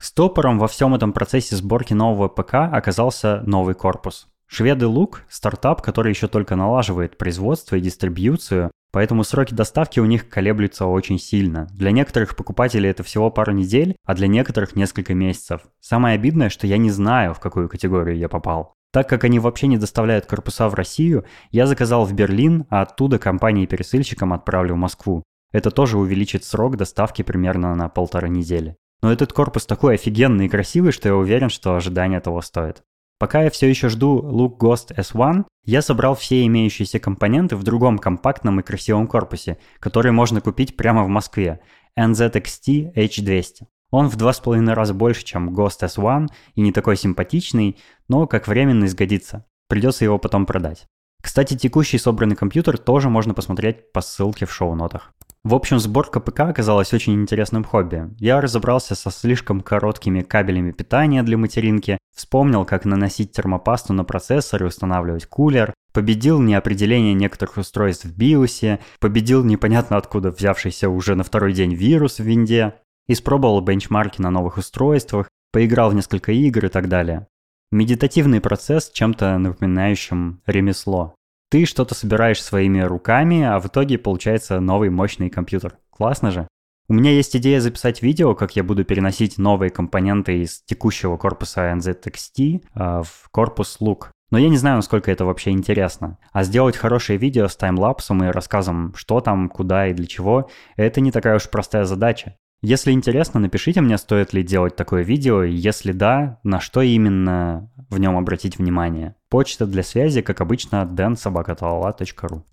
Стопором 0.01 0.57
во 0.57 0.67
всем 0.67 0.95
этом 0.95 1.13
процессе 1.13 1.55
сборки 1.55 1.93
нового 1.93 2.29
ПК 2.29 2.55
оказался 2.55 3.43
новый 3.45 3.75
корпус. 3.75 4.27
Шведы 4.47 4.87
Лук– 4.87 5.23
стартап, 5.29 5.81
который 5.81 6.11
еще 6.11 6.27
только 6.27 6.55
налаживает 6.55 7.17
производство 7.17 7.75
и 7.75 7.81
дистрибьюцию, 7.81 8.71
поэтому 8.91 9.23
сроки 9.23 9.53
доставки 9.53 9.99
у 9.99 10.05
них 10.05 10.29
колеблются 10.29 10.85
очень 10.85 11.19
сильно. 11.19 11.67
Для 11.71 11.91
некоторых 11.91 12.35
покупателей 12.35 12.89
это 12.89 13.03
всего 13.03 13.31
пару 13.31 13.51
недель, 13.53 13.95
а 14.05 14.13
для 14.13 14.27
некоторых 14.27 14.75
несколько 14.75 15.13
месяцев. 15.13 15.61
Самое 15.81 16.15
обидное, 16.15 16.49
что 16.49 16.67
я 16.67 16.77
не 16.77 16.91
знаю, 16.91 17.33
в 17.33 17.39
какую 17.39 17.69
категорию 17.69 18.17
я 18.17 18.29
попал. 18.29 18.73
Так 18.93 19.09
как 19.09 19.25
они 19.25 19.39
вообще 19.39 19.67
не 19.67 19.77
доставляют 19.77 20.25
корпуса 20.25 20.69
в 20.69 20.73
Россию, 20.73 21.25
я 21.51 21.67
заказал 21.67 22.05
в 22.05 22.13
Берлин, 22.13 22.65
а 22.69 22.83
оттуда 22.83 23.19
компании-пересыльщикам 23.19 24.31
отправлю 24.31 24.75
в 24.75 24.77
Москву. 24.77 25.23
Это 25.51 25.69
тоже 25.69 25.97
увеличит 25.97 26.45
срок 26.45 26.77
доставки 26.77 27.21
примерно 27.21 27.75
на 27.75 27.89
полторы 27.89 28.29
недели. 28.29 28.77
Но 29.01 29.11
этот 29.11 29.33
корпус 29.33 29.65
такой 29.65 29.95
офигенный 29.95 30.45
и 30.45 30.49
красивый, 30.49 30.93
что 30.93 31.09
я 31.09 31.15
уверен, 31.15 31.49
что 31.49 31.75
ожидание 31.75 32.21
того 32.21 32.41
стоит. 32.41 32.83
Пока 33.17 33.43
я 33.43 33.49
все 33.49 33.69
еще 33.69 33.87
жду 33.87 34.19
Look 34.19 34.57
Ghost 34.57 34.93
S1, 34.95 35.45
я 35.63 35.81
собрал 35.81 36.15
все 36.15 36.45
имеющиеся 36.45 36.99
компоненты 36.99 37.55
в 37.55 37.63
другом 37.63 37.97
компактном 37.97 38.59
и 38.59 38.63
красивом 38.63 39.07
корпусе, 39.07 39.57
который 39.79 40.11
можно 40.11 40.41
купить 40.41 40.75
прямо 40.75 41.05
в 41.05 41.07
Москве– 41.07 41.61
NZXT 41.97 42.93
H200. 42.93 43.67
Он 43.91 44.09
в 44.09 44.17
два 44.17 44.33
с 44.33 44.41
половиной 44.41 44.73
раза 44.73 44.93
больше, 44.93 45.23
чем 45.23 45.55
Ghost 45.55 45.81
S1 45.81 46.27
и 46.55 46.61
не 46.61 46.73
такой 46.73 46.97
симпатичный, 46.97 47.77
но 48.09 48.27
как 48.27 48.49
временно 48.49 48.83
изгодится. 48.83 49.45
Придется 49.69 50.03
его 50.03 50.19
потом 50.19 50.45
продать. 50.45 50.85
Кстати, 51.23 51.57
текущий 51.57 51.97
собранный 51.97 52.35
компьютер 52.35 52.77
тоже 52.77 53.09
можно 53.09 53.33
посмотреть 53.33 53.91
по 53.93 54.01
ссылке 54.01 54.45
в 54.45 54.53
шоу-нотах. 54.53 55.14
В 55.45 55.53
общем, 55.53 55.77
сборка 55.77 56.19
ПК 56.19 56.39
оказалась 56.39 56.91
очень 56.91 57.13
интересным 57.13 57.63
хобби. 57.63 58.09
Я 58.17 58.41
разобрался 58.41 58.95
со 58.95 59.11
слишком 59.11 59.61
короткими 59.61 60.21
кабелями 60.21 60.71
питания 60.71 61.21
для 61.21 61.37
материнки, 61.37 61.99
вспомнил, 62.15 62.65
как 62.65 62.83
наносить 62.83 63.31
термопасту 63.31 63.93
на 63.93 64.03
процессор 64.03 64.63
и 64.63 64.65
устанавливать 64.65 65.27
кулер, 65.27 65.75
победил 65.93 66.41
неопределение 66.41 67.13
некоторых 67.13 67.57
устройств 67.57 68.05
в 68.05 68.17
биосе, 68.17 68.79
победил 68.99 69.43
непонятно 69.43 69.97
откуда 69.97 70.31
взявшийся 70.31 70.89
уже 70.89 71.13
на 71.13 71.23
второй 71.23 71.53
день 71.53 71.75
вирус 71.75 72.17
в 72.17 72.23
винде, 72.23 72.73
испробовал 73.07 73.61
бенчмарки 73.61 74.19
на 74.19 74.31
новых 74.31 74.57
устройствах, 74.57 75.29
поиграл 75.51 75.91
в 75.91 75.93
несколько 75.93 76.31
игр 76.31 76.65
и 76.65 76.69
так 76.69 76.89
далее. 76.89 77.27
Медитативный 77.71 78.41
процесс, 78.41 78.89
чем-то 78.89 79.37
напоминающим 79.37 80.41
ремесло. 80.47 81.13
Ты 81.49 81.65
что-то 81.65 81.95
собираешь 81.95 82.41
своими 82.41 82.79
руками, 82.81 83.43
а 83.43 83.59
в 83.59 83.67
итоге 83.67 83.97
получается 83.97 84.59
новый 84.59 84.89
мощный 84.89 85.29
компьютер. 85.29 85.77
Классно 85.89 86.31
же? 86.31 86.47
У 86.87 86.93
меня 86.93 87.11
есть 87.11 87.35
идея 87.35 87.61
записать 87.61 88.01
видео, 88.01 88.35
как 88.35 88.55
я 88.55 88.63
буду 88.63 88.85
переносить 88.85 89.37
новые 89.37 89.71
компоненты 89.71 90.41
из 90.41 90.61
текущего 90.61 91.17
корпуса 91.17 91.71
NZXT 91.71 92.61
э, 92.75 93.03
в 93.03 93.29
корпус 93.31 93.77
Look. 93.81 94.09
Но 94.31 94.37
я 94.37 94.49
не 94.49 94.57
знаю, 94.57 94.77
насколько 94.77 95.11
это 95.11 95.25
вообще 95.25 95.51
интересно. 95.51 96.17
А 96.31 96.43
сделать 96.43 96.77
хорошее 96.77 97.17
видео 97.17 97.47
с 97.47 97.55
таймлапсом 97.55 98.23
и 98.23 98.27
рассказом, 98.27 98.93
что 98.95 99.19
там, 99.19 99.49
куда 99.49 99.87
и 99.87 99.93
для 99.93 100.05
чего, 100.07 100.49
это 100.75 101.01
не 101.01 101.11
такая 101.11 101.37
уж 101.37 101.49
простая 101.49 101.85
задача. 101.85 102.35
Если 102.61 102.91
интересно, 102.91 103.39
напишите 103.39 103.81
мне, 103.81 103.97
стоит 103.97 104.33
ли 104.33 104.41
делать 104.41 104.75
такое 104.75 105.03
видео, 105.03 105.43
и 105.43 105.53
если 105.53 105.91
да, 105.91 106.39
на 106.43 106.59
что 106.59 106.81
именно 106.81 107.69
в 107.89 107.99
нем 107.99 108.17
обратить 108.17 108.57
внимание. 108.57 109.15
Почта 109.35 109.65
для 109.65 109.83
связи, 109.83 110.21
как 110.21 110.39
обычно, 110.39 110.89
densobakatala.ru 110.89 112.43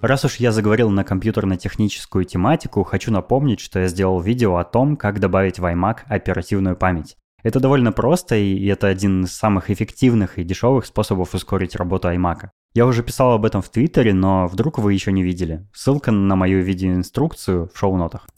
Раз 0.00 0.24
уж 0.24 0.36
я 0.36 0.52
заговорил 0.52 0.90
на 0.90 1.02
компьютерно-техническую 1.02 2.24
тематику, 2.24 2.84
хочу 2.84 3.10
напомнить, 3.10 3.58
что 3.58 3.80
я 3.80 3.88
сделал 3.88 4.20
видео 4.20 4.58
о 4.58 4.64
том, 4.64 4.96
как 4.96 5.18
добавить 5.18 5.58
в 5.58 5.64
iMac 5.64 6.02
оперативную 6.06 6.76
память. 6.76 7.16
Это 7.42 7.58
довольно 7.58 7.90
просто, 7.90 8.36
и 8.36 8.64
это 8.66 8.86
один 8.86 9.24
из 9.24 9.32
самых 9.32 9.70
эффективных 9.70 10.38
и 10.38 10.44
дешевых 10.44 10.86
способов 10.86 11.34
ускорить 11.34 11.74
работу 11.74 12.06
iMac. 12.10 12.50
Я 12.74 12.86
уже 12.86 13.02
писал 13.02 13.32
об 13.32 13.44
этом 13.44 13.60
в 13.60 13.70
Твиттере, 13.70 14.14
но 14.14 14.46
вдруг 14.46 14.78
вы 14.78 14.92
еще 14.92 15.10
не 15.10 15.24
видели. 15.24 15.66
Ссылка 15.72 16.12
на 16.12 16.36
мою 16.36 16.62
видеоинструкцию 16.62 17.68
в 17.74 17.76
шоу-нотах. 17.76 18.28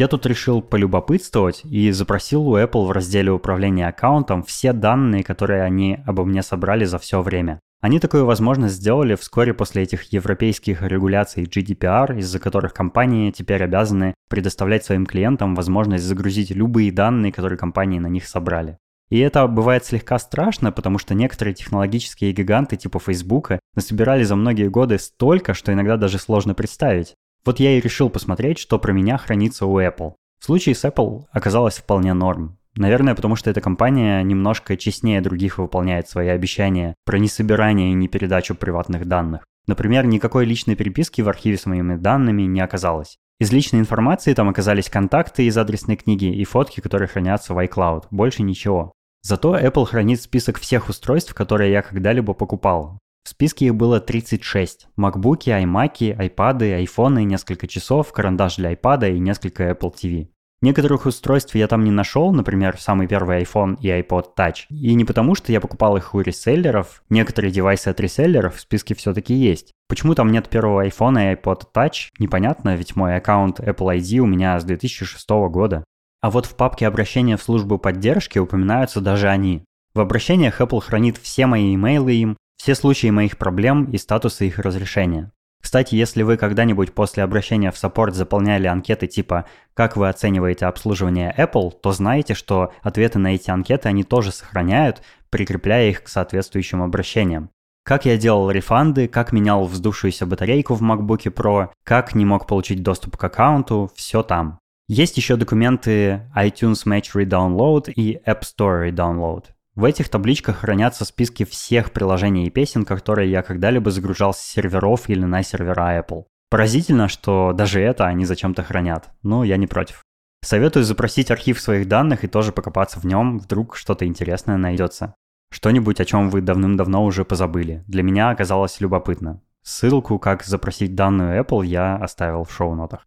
Я 0.00 0.08
тут 0.08 0.24
решил 0.24 0.62
полюбопытствовать 0.62 1.60
и 1.62 1.90
запросил 1.90 2.48
у 2.48 2.56
Apple 2.56 2.86
в 2.86 2.90
разделе 2.90 3.32
управления 3.32 3.86
аккаунтом 3.86 4.42
все 4.42 4.72
данные, 4.72 5.22
которые 5.22 5.62
они 5.62 5.98
обо 6.06 6.24
мне 6.24 6.42
собрали 6.42 6.86
за 6.86 6.98
все 6.98 7.20
время. 7.20 7.60
Они 7.82 7.98
такую 7.98 8.24
возможность 8.24 8.76
сделали 8.76 9.14
вскоре 9.14 9.52
после 9.52 9.82
этих 9.82 10.10
европейских 10.10 10.80
регуляций 10.80 11.44
GDPR, 11.44 12.16
из-за 12.16 12.38
которых 12.38 12.72
компании 12.72 13.30
теперь 13.30 13.62
обязаны 13.62 14.14
предоставлять 14.30 14.86
своим 14.86 15.04
клиентам 15.04 15.54
возможность 15.54 16.04
загрузить 16.04 16.48
любые 16.48 16.90
данные, 16.92 17.30
которые 17.30 17.58
компании 17.58 17.98
на 17.98 18.06
них 18.06 18.26
собрали. 18.26 18.78
И 19.10 19.18
это 19.18 19.46
бывает 19.48 19.84
слегка 19.84 20.18
страшно, 20.18 20.72
потому 20.72 20.96
что 20.96 21.12
некоторые 21.12 21.52
технологические 21.52 22.32
гиганты 22.32 22.78
типа 22.78 23.00
Facebook 23.00 23.50
насобирали 23.74 24.24
за 24.24 24.34
многие 24.34 24.70
годы 24.70 24.98
столько, 24.98 25.52
что 25.52 25.74
иногда 25.74 25.98
даже 25.98 26.18
сложно 26.18 26.54
представить. 26.54 27.16
Вот 27.44 27.60
я 27.60 27.76
и 27.76 27.80
решил 27.80 28.10
посмотреть, 28.10 28.58
что 28.58 28.78
про 28.78 28.92
меня 28.92 29.16
хранится 29.16 29.66
у 29.66 29.80
Apple. 29.80 30.14
В 30.38 30.44
случае 30.44 30.74
с 30.74 30.84
Apple 30.84 31.24
оказалось 31.32 31.78
вполне 31.78 32.12
норм. 32.14 32.58
Наверное, 32.76 33.14
потому 33.14 33.36
что 33.36 33.50
эта 33.50 33.60
компания 33.60 34.22
немножко 34.22 34.76
честнее 34.76 35.20
других 35.20 35.58
выполняет 35.58 36.08
свои 36.08 36.28
обещания 36.28 36.94
про 37.04 37.18
несобирание 37.18 37.90
и 37.90 37.94
не 37.94 38.08
передачу 38.08 38.54
приватных 38.54 39.06
данных. 39.06 39.44
Например, 39.66 40.06
никакой 40.06 40.46
личной 40.46 40.76
переписки 40.76 41.20
в 41.20 41.28
архиве 41.28 41.56
с 41.56 41.66
моими 41.66 41.96
данными 41.96 42.42
не 42.42 42.60
оказалось. 42.60 43.18
Из 43.38 43.52
личной 43.52 43.80
информации 43.80 44.34
там 44.34 44.48
оказались 44.48 44.90
контакты 44.90 45.46
из 45.46 45.56
адресной 45.56 45.96
книги 45.96 46.26
и 46.26 46.44
фотки, 46.44 46.80
которые 46.80 47.08
хранятся 47.08 47.54
в 47.54 47.58
iCloud. 47.58 48.04
Больше 48.10 48.42
ничего. 48.42 48.92
Зато 49.22 49.58
Apple 49.58 49.86
хранит 49.86 50.20
список 50.20 50.58
всех 50.58 50.88
устройств, 50.88 51.34
которые 51.34 51.72
я 51.72 51.82
когда-либо 51.82 52.34
покупал. 52.34 52.98
Списке 53.30 53.66
их 53.66 53.74
было 53.74 54.00
36. 54.00 54.88
MacBook, 54.98 55.46
iMac, 55.46 56.16
iPad, 56.16 56.84
iPhone, 56.84 57.22
несколько 57.22 57.66
часов, 57.66 58.12
карандаш 58.12 58.56
для 58.56 58.72
iPad 58.72 59.14
и 59.14 59.18
несколько 59.18 59.70
Apple 59.70 59.94
TV. 59.94 60.28
Некоторых 60.62 61.06
устройств 61.06 61.54
я 61.54 61.68
там 61.68 61.84
не 61.84 61.90
нашел, 61.90 62.32
например, 62.32 62.76
самый 62.78 63.06
первый 63.06 63.42
iPhone 63.42 63.78
и 63.80 63.88
iPod 63.88 64.34
Touch. 64.36 64.66
И 64.68 64.92
не 64.94 65.06
потому, 65.06 65.34
что 65.34 65.52
я 65.52 65.60
покупал 65.60 65.96
их 65.96 66.14
у 66.14 66.20
реселлеров, 66.20 67.02
некоторые 67.08 67.50
девайсы 67.50 67.88
от 67.88 67.98
реселлеров 67.98 68.56
в 68.56 68.60
списке 68.60 68.94
все-таки 68.94 69.32
есть. 69.32 69.72
Почему 69.88 70.14
там 70.14 70.30
нет 70.30 70.50
первого 70.50 70.86
iPhone 70.86 71.32
и 71.32 71.36
iPod 71.36 71.62
Touch, 71.74 72.08
непонятно, 72.18 72.76
ведь 72.76 72.94
мой 72.94 73.16
аккаунт 73.16 73.60
Apple 73.60 73.96
ID 73.96 74.18
у 74.18 74.26
меня 74.26 74.60
с 74.60 74.64
2006 74.64 75.30
года. 75.48 75.84
А 76.20 76.30
вот 76.30 76.44
в 76.44 76.56
папке 76.56 76.86
обращения 76.86 77.38
в 77.38 77.42
службу 77.42 77.78
поддержки 77.78 78.38
упоминаются 78.38 79.00
даже 79.00 79.28
они. 79.28 79.64
В 79.94 80.00
обращениях 80.00 80.60
Apple 80.60 80.80
хранит 80.80 81.16
все 81.16 81.46
мои 81.46 81.74
имейлы 81.74 82.12
им, 82.12 82.36
все 82.60 82.74
случаи 82.74 83.08
моих 83.08 83.38
проблем 83.38 83.84
и 83.84 83.96
статусы 83.96 84.46
их 84.46 84.58
разрешения. 84.58 85.32
Кстати, 85.62 85.94
если 85.94 86.22
вы 86.22 86.36
когда-нибудь 86.36 86.92
после 86.92 87.22
обращения 87.22 87.70
в 87.70 87.78
саппорт 87.78 88.14
заполняли 88.14 88.66
анкеты 88.66 89.06
типа 89.06 89.46
«Как 89.72 89.96
вы 89.96 90.10
оцениваете 90.10 90.66
обслуживание 90.66 91.34
Apple?», 91.38 91.70
то 91.70 91.92
знаете, 91.92 92.34
что 92.34 92.70
ответы 92.82 93.18
на 93.18 93.34
эти 93.34 93.50
анкеты 93.50 93.88
они 93.88 94.04
тоже 94.04 94.30
сохраняют, 94.30 95.00
прикрепляя 95.30 95.88
их 95.88 96.02
к 96.02 96.08
соответствующим 96.08 96.82
обращениям. 96.82 97.48
Как 97.82 98.04
я 98.04 98.18
делал 98.18 98.50
рефанды, 98.50 99.08
как 99.08 99.32
менял 99.32 99.64
вздувшуюся 99.64 100.26
батарейку 100.26 100.74
в 100.74 100.82
MacBook 100.82 101.32
Pro, 101.32 101.70
как 101.82 102.14
не 102.14 102.26
мог 102.26 102.46
получить 102.46 102.82
доступ 102.82 103.16
к 103.16 103.24
аккаунту, 103.24 103.90
все 103.94 104.22
там. 104.22 104.58
Есть 104.86 105.16
еще 105.16 105.36
документы 105.36 106.28
iTunes 106.36 106.84
Match 106.84 107.14
Redownload 107.14 107.90
и 107.90 108.20
App 108.26 108.42
Store 108.42 108.90
Redownload. 108.90 109.44
В 109.80 109.84
этих 109.84 110.10
табличках 110.10 110.58
хранятся 110.58 111.06
списки 111.06 111.46
всех 111.46 111.92
приложений 111.92 112.48
и 112.48 112.50
песен, 112.50 112.84
которые 112.84 113.30
я 113.30 113.40
когда-либо 113.40 113.90
загружал 113.90 114.34
с 114.34 114.38
серверов 114.38 115.08
или 115.08 115.24
на 115.24 115.42
сервера 115.42 115.98
Apple. 115.98 116.24
Поразительно, 116.50 117.08
что 117.08 117.54
даже 117.54 117.80
это 117.80 118.04
они 118.04 118.26
зачем-то 118.26 118.62
хранят, 118.62 119.08
но 119.22 119.42
я 119.42 119.56
не 119.56 119.66
против. 119.66 120.02
Советую 120.44 120.84
запросить 120.84 121.30
архив 121.30 121.58
своих 121.58 121.88
данных 121.88 122.24
и 122.24 122.28
тоже 122.28 122.52
покопаться 122.52 123.00
в 123.00 123.06
нем, 123.06 123.38
вдруг 123.38 123.74
что-то 123.74 124.04
интересное 124.04 124.58
найдется. 124.58 125.14
Что-нибудь, 125.50 125.98
о 125.98 126.04
чем 126.04 126.28
вы 126.28 126.42
давным-давно 126.42 127.02
уже 127.02 127.24
позабыли. 127.24 127.82
Для 127.86 128.02
меня 128.02 128.28
оказалось 128.28 128.82
любопытно. 128.82 129.40
Ссылку, 129.62 130.18
как 130.18 130.42
запросить 130.42 130.94
данную 130.94 131.42
Apple, 131.42 131.64
я 131.64 131.96
оставил 131.96 132.44
в 132.44 132.52
шоу-нотах. 132.52 133.06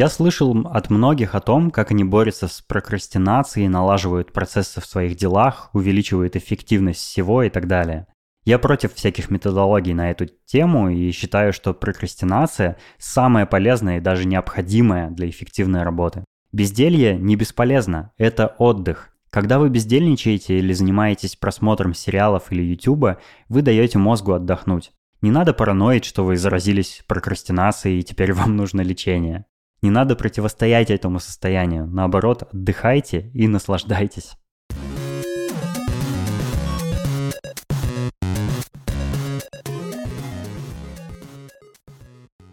Я 0.00 0.08
слышал 0.08 0.56
от 0.66 0.88
многих 0.88 1.34
о 1.34 1.40
том, 1.40 1.70
как 1.70 1.90
они 1.90 2.04
борются 2.04 2.48
с 2.48 2.62
прокрастинацией, 2.62 3.68
налаживают 3.68 4.32
процессы 4.32 4.80
в 4.80 4.86
своих 4.86 5.14
делах, 5.14 5.68
увеличивают 5.74 6.36
эффективность 6.36 7.00
всего 7.00 7.42
и 7.42 7.50
так 7.50 7.66
далее. 7.66 8.06
Я 8.46 8.58
против 8.58 8.94
всяких 8.94 9.28
методологий 9.28 9.92
на 9.92 10.10
эту 10.10 10.24
тему 10.46 10.88
и 10.88 11.10
считаю, 11.10 11.52
что 11.52 11.74
прокрастинация 11.74 12.78
самая 12.96 13.44
полезная 13.44 13.98
и 13.98 14.00
даже 14.00 14.26
необходимая 14.26 15.10
для 15.10 15.28
эффективной 15.28 15.82
работы. 15.82 16.24
Безделье 16.50 17.18
не 17.18 17.36
бесполезно, 17.36 18.12
это 18.16 18.54
отдых. 18.56 19.10
Когда 19.28 19.58
вы 19.58 19.68
бездельничаете 19.68 20.60
или 20.60 20.72
занимаетесь 20.72 21.36
просмотром 21.36 21.92
сериалов 21.92 22.50
или 22.50 22.62
ютуба, 22.62 23.18
вы 23.50 23.60
даете 23.60 23.98
мозгу 23.98 24.32
отдохнуть. 24.32 24.92
Не 25.20 25.30
надо 25.30 25.52
параноить, 25.52 26.06
что 26.06 26.24
вы 26.24 26.38
заразились 26.38 27.02
прокрастинацией 27.06 28.00
и 28.00 28.02
теперь 28.02 28.32
вам 28.32 28.56
нужно 28.56 28.80
лечение. 28.80 29.44
Не 29.82 29.88
надо 29.90 30.14
противостоять 30.14 30.90
этому 30.90 31.20
состоянию, 31.20 31.86
наоборот, 31.86 32.42
отдыхайте 32.52 33.30
и 33.32 33.48
наслаждайтесь. 33.48 34.36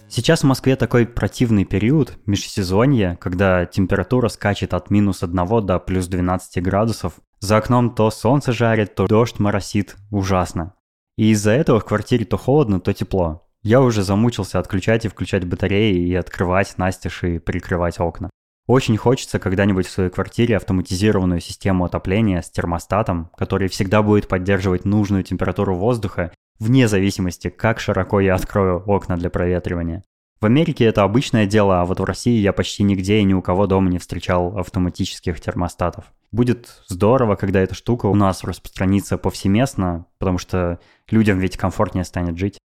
Сейчас 0.07 0.41
в 0.41 0.45
Москве 0.45 0.77
такой 0.77 1.05
противный 1.05 1.65
период, 1.65 2.17
межсезонье, 2.25 3.17
когда 3.19 3.65
температура 3.65 4.29
скачет 4.29 4.73
от 4.73 4.89
минус 4.89 5.21
1 5.21 5.65
до 5.65 5.79
плюс 5.79 6.07
12 6.07 6.63
градусов. 6.63 7.13
За 7.39 7.57
окном 7.57 7.93
то 7.93 8.09
солнце 8.09 8.53
жарит, 8.53 8.95
то 8.95 9.05
дождь 9.05 9.37
моросит. 9.37 9.97
Ужасно. 10.09 10.73
И 11.17 11.31
из-за 11.31 11.51
этого 11.51 11.81
в 11.81 11.85
квартире 11.85 12.25
то 12.25 12.37
холодно, 12.37 12.79
то 12.79 12.93
тепло. 12.93 13.46
Я 13.67 13.81
уже 13.81 14.01
замучился 14.01 14.59
отключать 14.59 15.03
и 15.03 15.09
включать 15.09 15.43
батареи 15.43 16.07
и 16.07 16.15
открывать 16.15 16.77
настежь 16.77 17.25
и 17.25 17.37
прикрывать 17.37 17.99
окна. 17.99 18.29
Очень 18.65 18.95
хочется 18.95 19.39
когда-нибудь 19.39 19.87
в 19.87 19.91
своей 19.91 20.09
квартире 20.09 20.55
автоматизированную 20.55 21.41
систему 21.41 21.83
отопления 21.83 22.41
с 22.41 22.49
термостатом, 22.49 23.29
который 23.35 23.67
всегда 23.67 24.03
будет 24.03 24.29
поддерживать 24.29 24.85
нужную 24.85 25.23
температуру 25.23 25.75
воздуха 25.75 26.31
вне 26.59 26.87
зависимости, 26.87 27.49
как 27.49 27.81
широко 27.81 28.21
я 28.21 28.35
открою 28.35 28.83
окна 28.85 29.17
для 29.17 29.29
проветривания. 29.29 30.01
В 30.39 30.45
Америке 30.45 30.85
это 30.85 31.03
обычное 31.03 31.45
дело, 31.45 31.81
а 31.81 31.85
вот 31.85 31.99
в 31.99 32.05
России 32.05 32.39
я 32.39 32.53
почти 32.53 32.83
нигде 32.83 33.19
и 33.19 33.25
ни 33.25 33.33
у 33.33 33.41
кого 33.41 33.67
дома 33.67 33.89
не 33.89 33.97
встречал 33.97 34.57
автоматических 34.57 35.41
термостатов. 35.41 36.05
Будет 36.31 36.83
здорово, 36.87 37.35
когда 37.35 37.59
эта 37.59 37.75
штука 37.75 38.05
у 38.05 38.15
нас 38.15 38.45
распространится 38.45 39.17
повсеместно, 39.17 40.05
потому 40.19 40.37
что 40.37 40.79
людям 41.09 41.39
ведь 41.39 41.57
комфортнее 41.57 42.05
станет 42.05 42.37
жить. 42.37 42.59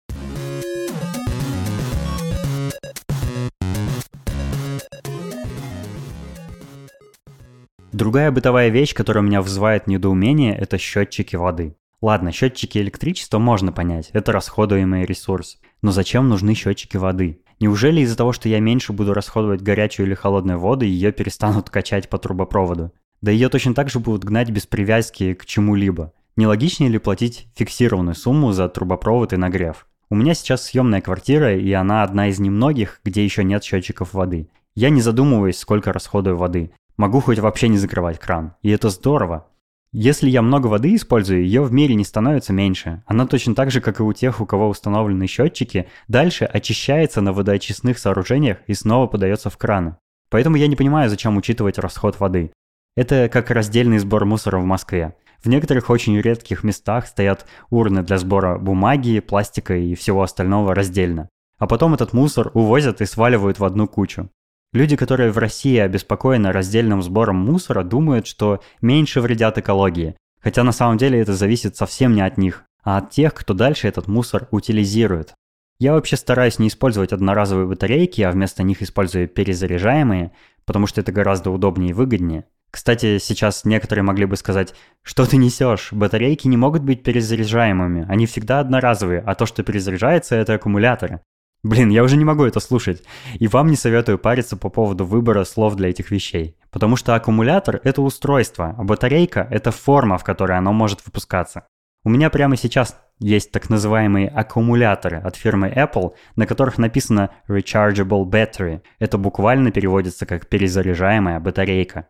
Другая 7.99 8.31
бытовая 8.31 8.69
вещь, 8.69 8.93
которая 8.93 9.21
у 9.21 9.27
меня 9.27 9.41
вызывает 9.41 9.85
недоумение, 9.85 10.55
это 10.55 10.77
счетчики 10.77 11.35
воды. 11.35 11.75
Ладно, 12.01 12.31
счетчики 12.31 12.77
электричества 12.77 13.39
можно 13.39 13.73
понять, 13.73 14.09
это 14.13 14.31
расходуемый 14.31 15.03
ресурс. 15.03 15.57
Но 15.81 15.91
зачем 15.91 16.29
нужны 16.29 16.53
счетчики 16.53 16.95
воды? 16.95 17.41
Неужели 17.59 17.99
из-за 17.99 18.15
того, 18.15 18.31
что 18.31 18.47
я 18.47 18.61
меньше 18.61 18.93
буду 18.93 19.13
расходовать 19.13 19.61
горячую 19.61 20.07
или 20.07 20.13
холодную 20.13 20.57
воду, 20.57 20.85
ее 20.85 21.11
перестанут 21.11 21.69
качать 21.69 22.07
по 22.07 22.17
трубопроводу? 22.17 22.93
Да 23.19 23.31
ее 23.31 23.49
точно 23.49 23.73
так 23.73 23.89
же 23.89 23.99
будут 23.99 24.23
гнать 24.23 24.49
без 24.49 24.65
привязки 24.65 25.33
к 25.33 25.45
чему-либо. 25.45 26.13
Не 26.37 26.47
логичнее 26.47 26.89
ли 26.89 26.99
платить 26.99 27.49
фиксированную 27.57 28.15
сумму 28.15 28.53
за 28.53 28.69
трубопровод 28.69 29.33
и 29.33 29.35
нагрев? 29.35 29.87
У 30.09 30.15
меня 30.15 30.35
сейчас 30.35 30.63
съемная 30.63 31.01
квартира, 31.01 31.53
и 31.53 31.73
она 31.73 32.03
одна 32.03 32.29
из 32.29 32.39
немногих, 32.39 33.01
где 33.03 33.25
еще 33.25 33.43
нет 33.43 33.65
счетчиков 33.65 34.13
воды. 34.13 34.47
Я 34.73 34.89
не 34.89 35.01
задумываюсь, 35.01 35.57
сколько 35.57 35.91
расходую 35.91 36.37
воды. 36.37 36.71
Могу 36.99 37.21
хоть 37.21 37.39
вообще 37.39 37.69
не 37.69 37.77
закрывать 37.77 38.19
кран. 38.19 38.55
И 38.61 38.69
это 38.71 38.89
здорово. 38.89 39.47
Если 39.93 40.29
я 40.29 40.41
много 40.41 40.67
воды 40.67 40.93
использую, 40.93 41.45
ее 41.45 41.61
в 41.61 41.71
мире 41.71 41.95
не 41.95 42.03
становится 42.03 42.51
меньше. 42.51 43.03
Она 43.07 43.25
точно 43.25 43.55
так 43.55 43.71
же, 43.71 43.79
как 43.79 44.01
и 44.01 44.03
у 44.03 44.11
тех, 44.11 44.41
у 44.41 44.45
кого 44.45 44.67
установлены 44.67 45.25
счетчики, 45.25 45.87
дальше 46.09 46.43
очищается 46.43 47.21
на 47.21 47.31
водоочистных 47.31 47.97
сооружениях 47.99 48.57
и 48.67 48.73
снова 48.73 49.07
подается 49.07 49.49
в 49.49 49.55
краны. 49.57 49.95
Поэтому 50.29 50.57
я 50.57 50.67
не 50.67 50.75
понимаю, 50.75 51.09
зачем 51.09 51.37
учитывать 51.37 51.77
расход 51.77 52.19
воды. 52.19 52.51
Это 52.97 53.29
как 53.31 53.49
раздельный 53.49 53.99
сбор 53.99 54.25
мусора 54.25 54.59
в 54.59 54.65
Москве. 54.65 55.15
В 55.41 55.47
некоторых 55.47 55.89
очень 55.89 56.19
редких 56.19 56.65
местах 56.65 57.07
стоят 57.07 57.45
урны 57.69 58.03
для 58.03 58.17
сбора 58.17 58.57
бумаги, 58.57 59.21
пластика 59.21 59.73
и 59.73 59.95
всего 59.95 60.21
остального 60.21 60.75
раздельно. 60.75 61.29
А 61.59 61.65
потом 61.65 61.93
этот 61.93 62.11
мусор 62.11 62.51
увозят 62.53 62.99
и 62.99 63.05
сваливают 63.05 63.57
в 63.57 63.63
одну 63.63 63.87
кучу. 63.87 64.29
Люди, 64.71 64.95
которые 64.95 65.31
в 65.31 65.37
России 65.39 65.77
обеспокоены 65.77 66.51
раздельным 66.51 67.01
сбором 67.01 67.37
мусора, 67.37 67.83
думают, 67.83 68.27
что 68.27 68.61
меньше 68.81 69.19
вредят 69.19 69.57
экологии. 69.57 70.15
Хотя 70.41 70.63
на 70.63 70.71
самом 70.71 70.97
деле 70.97 71.19
это 71.19 71.33
зависит 71.33 71.75
совсем 71.75 72.13
не 72.13 72.21
от 72.21 72.37
них, 72.37 72.65
а 72.83 72.97
от 72.97 73.09
тех, 73.09 73.33
кто 73.33 73.53
дальше 73.53 73.87
этот 73.87 74.07
мусор 74.07 74.47
утилизирует. 74.51 75.33
Я 75.79 75.93
вообще 75.93 76.17
стараюсь 76.17 76.59
не 76.59 76.67
использовать 76.67 77.13
одноразовые 77.13 77.65
батарейки, 77.65 78.21
а 78.21 78.31
вместо 78.31 78.63
них 78.63 78.81
использую 78.81 79.27
перезаряжаемые, 79.27 80.33
потому 80.65 80.85
что 80.85 81.01
это 81.01 81.11
гораздо 81.11 81.49
удобнее 81.51 81.91
и 81.91 81.93
выгоднее. 81.93 82.45
Кстати, 82.69 83.17
сейчас 83.17 83.65
некоторые 83.65 84.03
могли 84.03 84.25
бы 84.25 84.35
сказать, 84.35 84.75
что 85.01 85.25
ты 85.25 85.37
несешь, 85.37 85.91
батарейки 85.91 86.47
не 86.47 86.57
могут 86.57 86.83
быть 86.83 87.01
перезаряжаемыми, 87.01 88.05
они 88.07 88.27
всегда 88.27 88.59
одноразовые, 88.59 89.21
а 89.21 89.33
то, 89.33 89.47
что 89.47 89.63
перезаряжается, 89.63 90.35
это 90.35 90.53
аккумуляторы. 90.53 91.21
Блин, 91.61 91.89
я 91.89 92.03
уже 92.03 92.15
не 92.15 92.23
могу 92.23 92.45
это 92.45 92.59
слушать. 92.61 93.03
И 93.33 93.47
вам 93.47 93.67
не 93.67 93.75
советую 93.75 94.17
париться 94.17 94.55
по 94.55 94.69
поводу 94.69 95.05
выбора 95.05 95.43
слов 95.43 95.75
для 95.75 95.89
этих 95.89 96.09
вещей. 96.09 96.55
Потому 96.71 96.95
что 96.95 97.15
аккумулятор— 97.15 97.81
это 97.83 98.01
устройство, 98.01 98.75
а 98.77 98.83
батарейка— 98.83 99.45
это 99.51 99.71
форма, 99.71 100.17
в 100.17 100.23
которой 100.23 100.57
оно 100.57 100.71
может 100.71 101.05
выпускаться. 101.05 101.67
У 102.05 102.09
меня 102.09 102.29
прямо 102.29 102.55
сейчас 102.55 102.97
есть 103.19 103.51
так 103.51 103.69
называемые 103.69 104.29
аккумуляторы 104.29 105.17
от 105.17 105.35
фирмы 105.35 105.67
Apple, 105.67 106.13
на 106.37 106.47
которых 106.47 106.77
написано 106.77 107.31
Rechargeable 107.49 108.23
Battery. 108.23 108.81
Это 108.99 109.17
буквально 109.17 109.71
переводится 109.71 110.25
как 110.25 110.47
перезаряжаемая 110.47 111.41
батарейка. 111.41 112.07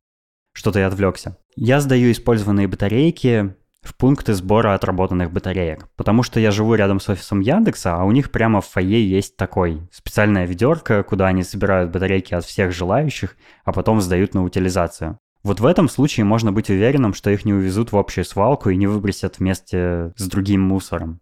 Что-то 0.53 0.79
я 0.79 0.87
отвлекся. 0.87 1.37
Я 1.55 1.79
сдаю 1.79 2.11
использованные 2.11 2.67
батарейки 2.67 3.55
в 3.81 3.95
пункты 3.95 4.33
сбора 4.33 4.73
отработанных 4.73 5.31
батареек. 5.31 5.87
Потому 5.95 6.23
что 6.23 6.39
я 6.39 6.51
живу 6.51 6.75
рядом 6.75 6.99
с 6.99 7.09
офисом 7.09 7.39
Яндекса, 7.39 7.95
а 7.95 8.03
у 8.03 8.11
них 8.11 8.31
прямо 8.31 8.61
в 8.61 8.67
фойе 8.67 9.07
есть 9.07 9.37
такой 9.37 9.81
специальная 9.91 10.45
ведерко, 10.45 11.03
куда 11.03 11.27
они 11.27 11.43
собирают 11.43 11.91
батарейки 11.91 12.33
от 12.33 12.45
всех 12.45 12.71
желающих, 12.71 13.37
а 13.63 13.71
потом 13.71 14.01
сдают 14.01 14.33
на 14.33 14.43
утилизацию. 14.43 15.17
Вот 15.41 15.61
в 15.61 15.65
этом 15.65 15.87
случае 15.87 16.25
можно 16.25 16.51
быть 16.51 16.69
уверенным, 16.69 17.13
что 17.13 17.29
их 17.29 17.45
не 17.45 17.53
увезут 17.53 17.91
в 17.91 17.97
общую 17.97 18.25
свалку 18.25 18.69
и 18.69 18.75
не 18.75 18.87
выбросят 18.87 19.39
вместе 19.39 20.11
с 20.17 20.27
другим 20.27 20.61
мусором. 20.61 21.21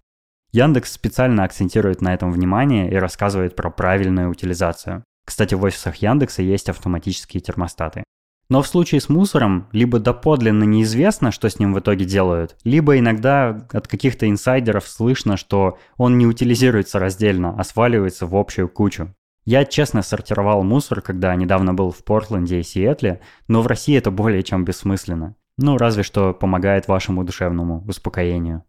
Яндекс 0.51 0.93
специально 0.93 1.43
акцентирует 1.43 2.01
на 2.01 2.13
этом 2.13 2.31
внимание 2.31 2.89
и 2.89 2.95
рассказывает 2.95 3.55
про 3.55 3.69
правильную 3.69 4.29
утилизацию. 4.31 5.03
Кстати, 5.25 5.53
в 5.53 5.63
офисах 5.63 5.97
Яндекса 5.97 6.41
есть 6.41 6.69
автоматические 6.69 7.41
термостаты. 7.41 8.03
Но 8.49 8.61
в 8.61 8.67
случае 8.67 9.01
с 9.01 9.09
мусором 9.09 9.67
либо 9.73 9.99
доподлинно 9.99 10.63
неизвестно, 10.63 11.31
что 11.31 11.49
с 11.49 11.59
ним 11.59 11.73
в 11.73 11.79
итоге 11.79 12.05
делают, 12.05 12.55
либо 12.63 12.97
иногда 12.97 13.67
от 13.71 13.87
каких-то 13.87 14.29
инсайдеров 14.29 14.87
слышно, 14.87 15.35
что 15.35 15.77
он 15.97 16.17
не 16.17 16.25
утилизируется 16.25 16.99
раздельно, 16.99 17.55
а 17.57 17.63
сваливается 17.65 18.25
в 18.25 18.35
общую 18.35 18.69
кучу. 18.69 19.13
Я 19.43 19.65
честно 19.65 20.01
сортировал 20.01 20.63
мусор, 20.63 21.01
когда 21.01 21.35
недавно 21.35 21.73
был 21.73 21.91
в 21.91 22.03
Портленде 22.03 22.59
и 22.59 22.63
Сиэтле, 22.63 23.21
но 23.47 23.61
в 23.61 23.67
России 23.67 23.97
это 23.97 24.11
более 24.11 24.43
чем 24.43 24.65
бессмысленно. 24.65 25.35
Ну, 25.57 25.77
разве 25.77 26.03
что 26.03 26.33
помогает 26.33 26.87
вашему 26.87 27.23
душевному 27.23 27.83
успокоению. 27.87 28.63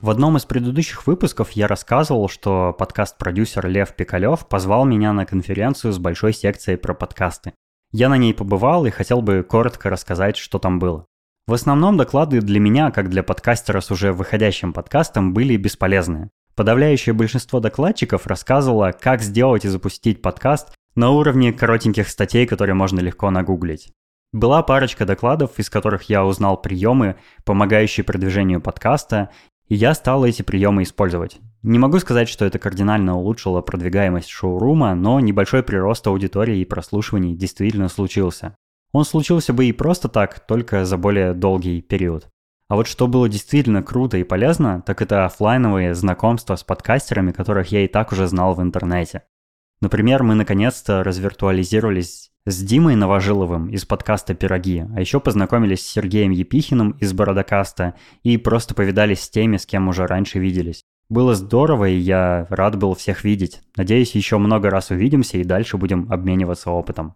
В 0.00 0.08
одном 0.08 0.38
из 0.38 0.46
предыдущих 0.46 1.06
выпусков 1.06 1.50
я 1.50 1.68
рассказывал, 1.68 2.30
что 2.30 2.74
подкаст-продюсер 2.78 3.66
Лев 3.66 3.94
Пикалев 3.94 4.48
позвал 4.48 4.86
меня 4.86 5.12
на 5.12 5.26
конференцию 5.26 5.92
с 5.92 5.98
большой 5.98 6.32
секцией 6.32 6.78
про 6.78 6.94
подкасты. 6.94 7.52
Я 7.92 8.08
на 8.08 8.16
ней 8.16 8.32
побывал 8.32 8.86
и 8.86 8.90
хотел 8.90 9.20
бы 9.20 9.42
коротко 9.46 9.90
рассказать, 9.90 10.38
что 10.38 10.58
там 10.58 10.78
было. 10.78 11.04
В 11.46 11.52
основном 11.52 11.98
доклады 11.98 12.40
для 12.40 12.60
меня, 12.60 12.90
как 12.90 13.10
для 13.10 13.22
подкастера 13.22 13.82
с 13.82 13.90
уже 13.90 14.14
выходящим 14.14 14.72
подкастом, 14.72 15.34
были 15.34 15.58
бесполезны. 15.58 16.30
Подавляющее 16.54 17.12
большинство 17.12 17.60
докладчиков 17.60 18.26
рассказывало, 18.26 18.92
как 18.98 19.20
сделать 19.20 19.66
и 19.66 19.68
запустить 19.68 20.22
подкаст 20.22 20.74
на 20.94 21.10
уровне 21.10 21.52
коротеньких 21.52 22.08
статей, 22.08 22.46
которые 22.46 22.74
можно 22.74 23.00
легко 23.00 23.30
нагуглить. 23.30 23.92
Была 24.32 24.62
парочка 24.62 25.04
докладов, 25.04 25.58
из 25.58 25.68
которых 25.68 26.04
я 26.04 26.24
узнал 26.24 26.56
приемы, 26.56 27.16
помогающие 27.44 28.04
продвижению 28.04 28.60
подкаста, 28.60 29.30
и 29.70 29.76
я 29.76 29.94
стал 29.94 30.24
эти 30.24 30.42
приемы 30.42 30.82
использовать. 30.82 31.38
Не 31.62 31.78
могу 31.78 32.00
сказать, 32.00 32.28
что 32.28 32.44
это 32.44 32.58
кардинально 32.58 33.16
улучшило 33.16 33.60
продвигаемость 33.60 34.28
шоурума, 34.28 34.94
но 34.96 35.20
небольшой 35.20 35.62
прирост 35.62 36.06
аудитории 36.08 36.58
и 36.58 36.64
прослушиваний 36.64 37.36
действительно 37.36 37.88
случился. 37.88 38.56
Он 38.92 39.04
случился 39.04 39.52
бы 39.52 39.66
и 39.66 39.72
просто 39.72 40.08
так, 40.08 40.40
только 40.40 40.84
за 40.84 40.98
более 40.98 41.34
долгий 41.34 41.80
период. 41.82 42.28
А 42.68 42.74
вот 42.74 42.88
что 42.88 43.06
было 43.06 43.28
действительно 43.28 43.82
круто 43.82 44.16
и 44.16 44.24
полезно, 44.24 44.82
так 44.84 45.02
это 45.02 45.24
офлайновые 45.24 45.94
знакомства 45.94 46.56
с 46.56 46.64
подкастерами, 46.64 47.30
которых 47.30 47.70
я 47.70 47.84
и 47.84 47.88
так 47.88 48.10
уже 48.10 48.26
знал 48.26 48.54
в 48.54 48.62
интернете. 48.62 49.22
Например, 49.80 50.22
мы 50.22 50.34
наконец-то 50.34 51.02
развиртуализировались 51.02 52.30
с 52.44 52.62
Димой 52.62 52.96
Новожиловым 52.96 53.68
из 53.68 53.86
подкаста 53.86 54.34
«Пироги», 54.34 54.84
а 54.94 55.00
еще 55.00 55.20
познакомились 55.20 55.80
с 55.80 55.90
Сергеем 55.90 56.32
Епихиным 56.32 56.90
из 57.00 57.14
Бородокаста 57.14 57.94
и 58.22 58.36
просто 58.36 58.74
повидались 58.74 59.22
с 59.22 59.30
теми, 59.30 59.56
с 59.56 59.64
кем 59.64 59.88
уже 59.88 60.06
раньше 60.06 60.38
виделись. 60.38 60.82
Было 61.08 61.34
здорово, 61.34 61.88
и 61.88 61.96
я 61.96 62.46
рад 62.50 62.76
был 62.76 62.94
всех 62.94 63.24
видеть. 63.24 63.62
Надеюсь, 63.74 64.14
еще 64.14 64.36
много 64.36 64.68
раз 64.68 64.90
увидимся 64.90 65.38
и 65.38 65.44
дальше 65.44 65.78
будем 65.78 66.12
обмениваться 66.12 66.70
опытом. 66.70 67.14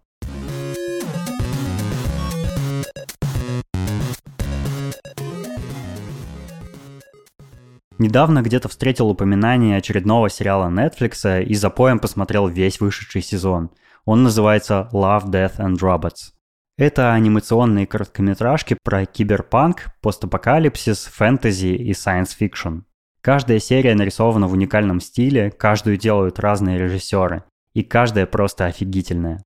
Недавно 8.05 8.43
где-то 8.43 8.69
встретил 8.69 9.09
упоминание 9.09 9.79
очередного 9.79 10.29
сериала 10.29 10.69
Netflix 10.69 11.43
и 11.43 11.55
за 11.55 11.71
поем 11.71 11.99
посмотрел 11.99 12.49
весь 12.49 12.79
вышедший 12.79 13.23
сезон. 13.23 13.71
Он 14.05 14.23
называется 14.23 14.91
Love, 14.93 15.31
Death 15.31 15.57
and 15.57 15.77
Robots. 15.79 16.35
Это 16.77 17.15
анимационные 17.15 17.87
короткометражки 17.87 18.77
про 18.85 19.07
киберпанк, 19.07 19.87
постапокалипсис, 20.03 21.07
фэнтези 21.07 21.69
и 21.69 21.93
fiction. 21.93 22.83
Каждая 23.23 23.59
серия 23.59 23.95
нарисована 23.95 24.49
в 24.49 24.53
уникальном 24.53 25.01
стиле, 25.01 25.51
каждую 25.51 25.97
делают 25.97 26.39
разные 26.39 26.79
режиссеры, 26.79 27.45
и 27.73 27.83
каждая 27.83 28.27
просто 28.27 28.67
офигительная. 28.67 29.43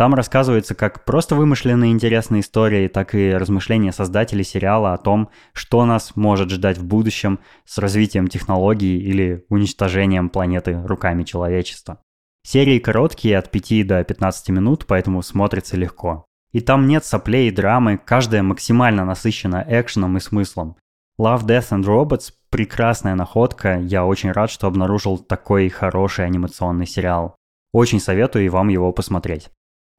Там 0.00 0.14
рассказывается 0.14 0.74
как 0.74 1.04
просто 1.04 1.34
вымышленные 1.34 1.92
интересные 1.92 2.40
истории, 2.40 2.88
так 2.88 3.14
и 3.14 3.34
размышления 3.34 3.92
создателей 3.92 4.44
сериала 4.44 4.94
о 4.94 4.96
том, 4.96 5.28
что 5.52 5.84
нас 5.84 6.16
может 6.16 6.48
ждать 6.48 6.78
в 6.78 6.86
будущем 6.86 7.38
с 7.66 7.76
развитием 7.76 8.28
технологий 8.28 8.96
или 8.98 9.44
уничтожением 9.50 10.30
планеты 10.30 10.80
руками 10.86 11.24
человечества. 11.24 11.98
Серии 12.42 12.78
короткие, 12.78 13.36
от 13.36 13.50
5 13.50 13.86
до 13.86 14.02
15 14.02 14.48
минут, 14.48 14.86
поэтому 14.86 15.20
смотрится 15.20 15.76
легко. 15.76 16.24
И 16.52 16.62
там 16.62 16.86
нет 16.86 17.04
соплей 17.04 17.48
и 17.48 17.54
драмы, 17.54 18.00
каждая 18.02 18.42
максимально 18.42 19.04
насыщена 19.04 19.66
экшеном 19.68 20.16
и 20.16 20.20
смыслом. 20.20 20.78
Love, 21.20 21.44
Death 21.44 21.72
and 21.72 21.84
Robots– 21.84 22.32
прекрасная 22.48 23.16
находка, 23.16 23.78
я 23.78 24.06
очень 24.06 24.32
рад, 24.32 24.50
что 24.50 24.66
обнаружил 24.66 25.18
такой 25.18 25.68
хороший 25.68 26.24
анимационный 26.24 26.86
сериал. 26.86 27.36
Очень 27.74 28.00
советую 28.00 28.46
и 28.46 28.48
вам 28.48 28.68
его 28.68 28.90
посмотреть. 28.92 29.50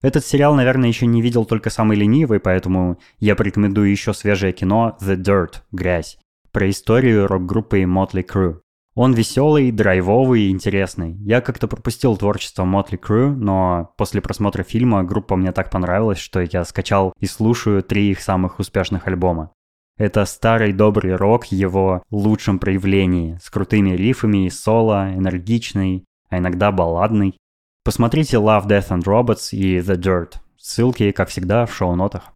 Этот 0.02 0.26
сериал, 0.26 0.56
наверное, 0.56 0.90
еще 0.90 1.06
не 1.06 1.22
видел 1.22 1.46
только 1.46 1.70
самый 1.70 1.96
ленивый, 1.98 2.40
поэтому 2.40 3.00
я 3.20 3.36
порекомендую 3.36 3.92
еще 3.92 4.14
свежее 4.14 4.52
кино 4.52 4.98
«The 5.00 5.16
Dirt»— 5.16 5.62
«Грязь» 5.72 6.18
про 6.52 6.70
историю 6.70 7.28
рок-группы 7.28 7.82
Motley 7.84 8.26
Crue. 8.26 8.60
Он 8.94 9.14
веселый, 9.14 9.72
драйвовый 9.72 10.44
и 10.44 10.50
интересный. 10.50 11.14
Я 11.14 11.40
как-то 11.40 11.68
пропустил 11.68 12.18
творчество 12.18 12.64
Motley 12.64 13.00
Crue, 13.00 13.30
но 13.30 13.94
после 13.96 14.22
просмотра 14.22 14.64
фильма 14.64 15.04
группа 15.04 15.38
мне 15.38 15.54
так 15.54 15.70
понравилась, 15.70 16.18
что 16.18 16.42
я 16.42 16.66
скачал 16.66 17.14
и 17.20 17.26
слушаю 17.26 17.84
три 17.84 18.12
их 18.12 18.20
самых 18.20 18.60
успешных 18.60 19.08
альбома. 19.08 19.52
Это 19.98 20.26
старый 20.26 20.74
добрый 20.74 21.16
рок 21.16 21.46
в 21.46 21.52
его 21.54 22.04
лучшем 22.12 22.60
проявлении, 22.60 23.38
с 23.42 23.50
крутыми 23.50 23.92
рифами 23.92 24.46
и 24.46 24.50
соло, 24.50 25.14
энергичный, 25.14 26.04
а 26.30 26.40
иногда 26.40 26.72
балладный. 26.72 27.38
Посмотрите 27.84 28.38
Love, 28.38 28.68
Death 28.68 28.90
and 28.90 29.04
Robots 29.06 29.56
и 29.58 29.80
The 29.80 29.96
Dirt. 29.96 30.34
Ссылки, 30.56 31.10
как 31.10 31.30
всегда, 31.30 31.66
в 31.66 31.74
шоу-нотах. 31.74 32.32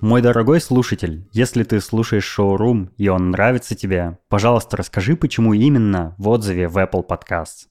Мой 0.00 0.20
дорогой 0.20 0.60
слушатель, 0.60 1.28
если 1.30 1.62
ты 1.62 1.80
слушаешь 1.80 2.24
шоурум 2.24 2.90
и 2.96 3.06
он 3.06 3.30
нравится 3.30 3.76
тебе, 3.76 4.18
пожалуйста, 4.28 4.76
расскажи, 4.76 5.14
почему 5.14 5.54
именно 5.54 6.16
в 6.18 6.28
отзыве 6.28 6.66
в 6.66 6.76
Apple 6.76 7.06
Podcasts. 7.06 7.68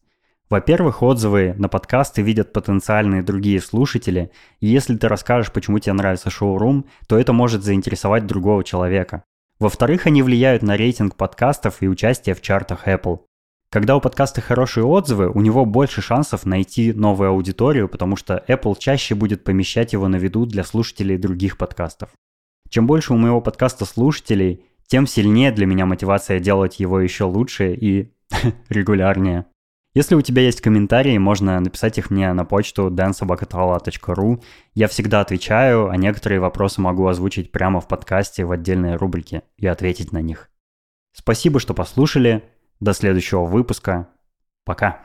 Во-первых, 0.49 1.03
отзывы 1.03 1.55
на 1.57 1.67
подкасты 1.67 2.21
видят 2.21 2.53
потенциальные 2.53 3.21
другие 3.21 3.59
слушатели, 3.59 4.31
и 4.61 4.67
если 4.67 4.95
ты 4.95 5.09
расскажешь, 5.09 5.51
почему 5.51 5.79
тебе 5.79 5.91
нравится 5.91 6.29
шоурум, 6.29 6.85
то 7.09 7.19
это 7.19 7.33
может 7.33 7.63
заинтересовать 7.63 8.25
другого 8.27 8.63
человека. 8.63 9.25
Во-вторых, 9.61 10.07
они 10.07 10.23
влияют 10.23 10.63
на 10.63 10.75
рейтинг 10.75 11.15
подкастов 11.15 11.83
и 11.83 11.87
участие 11.87 12.33
в 12.33 12.41
чартах 12.41 12.87
Apple. 12.87 13.19
Когда 13.69 13.95
у 13.95 14.01
подкаста 14.01 14.41
хорошие 14.41 14.83
отзывы, 14.83 15.29
у 15.29 15.39
него 15.39 15.65
больше 15.65 16.01
шансов 16.01 16.47
найти 16.47 16.91
новую 16.93 17.29
аудиторию, 17.29 17.87
потому 17.87 18.15
что 18.15 18.43
Apple 18.47 18.75
чаще 18.79 19.13
будет 19.13 19.43
помещать 19.43 19.93
его 19.93 20.07
на 20.07 20.15
виду 20.15 20.47
для 20.47 20.63
слушателей 20.63 21.19
других 21.19 21.59
подкастов. 21.59 22.09
Чем 22.69 22.87
больше 22.87 23.13
у 23.13 23.17
моего 23.17 23.39
подкаста 23.39 23.85
слушателей, 23.85 24.65
тем 24.87 25.05
сильнее 25.05 25.51
для 25.51 25.67
меня 25.67 25.85
мотивация 25.85 26.39
делать 26.39 26.79
его 26.79 26.99
еще 26.99 27.25
лучше 27.25 27.75
и 27.75 28.11
регулярнее. 28.69 29.45
Если 29.93 30.15
у 30.15 30.21
тебя 30.21 30.43
есть 30.43 30.61
комментарии, 30.61 31.17
можно 31.17 31.59
написать 31.59 31.97
их 31.97 32.11
мне 32.11 32.31
на 32.31 32.45
почту 32.45 32.89
dansobakatrala.ru. 32.89 34.41
Я 34.73 34.87
всегда 34.87 35.19
отвечаю, 35.19 35.89
а 35.89 35.97
некоторые 35.97 36.39
вопросы 36.39 36.79
могу 36.79 37.07
озвучить 37.07 37.51
прямо 37.51 37.81
в 37.81 37.89
подкасте 37.89 38.45
в 38.45 38.51
отдельной 38.51 38.95
рубрике 38.95 39.43
и 39.57 39.67
ответить 39.67 40.13
на 40.13 40.21
них. 40.21 40.49
Спасибо, 41.11 41.59
что 41.59 41.73
послушали. 41.73 42.43
До 42.79 42.93
следующего 42.93 43.43
выпуска. 43.43 44.07
Пока. 44.63 45.01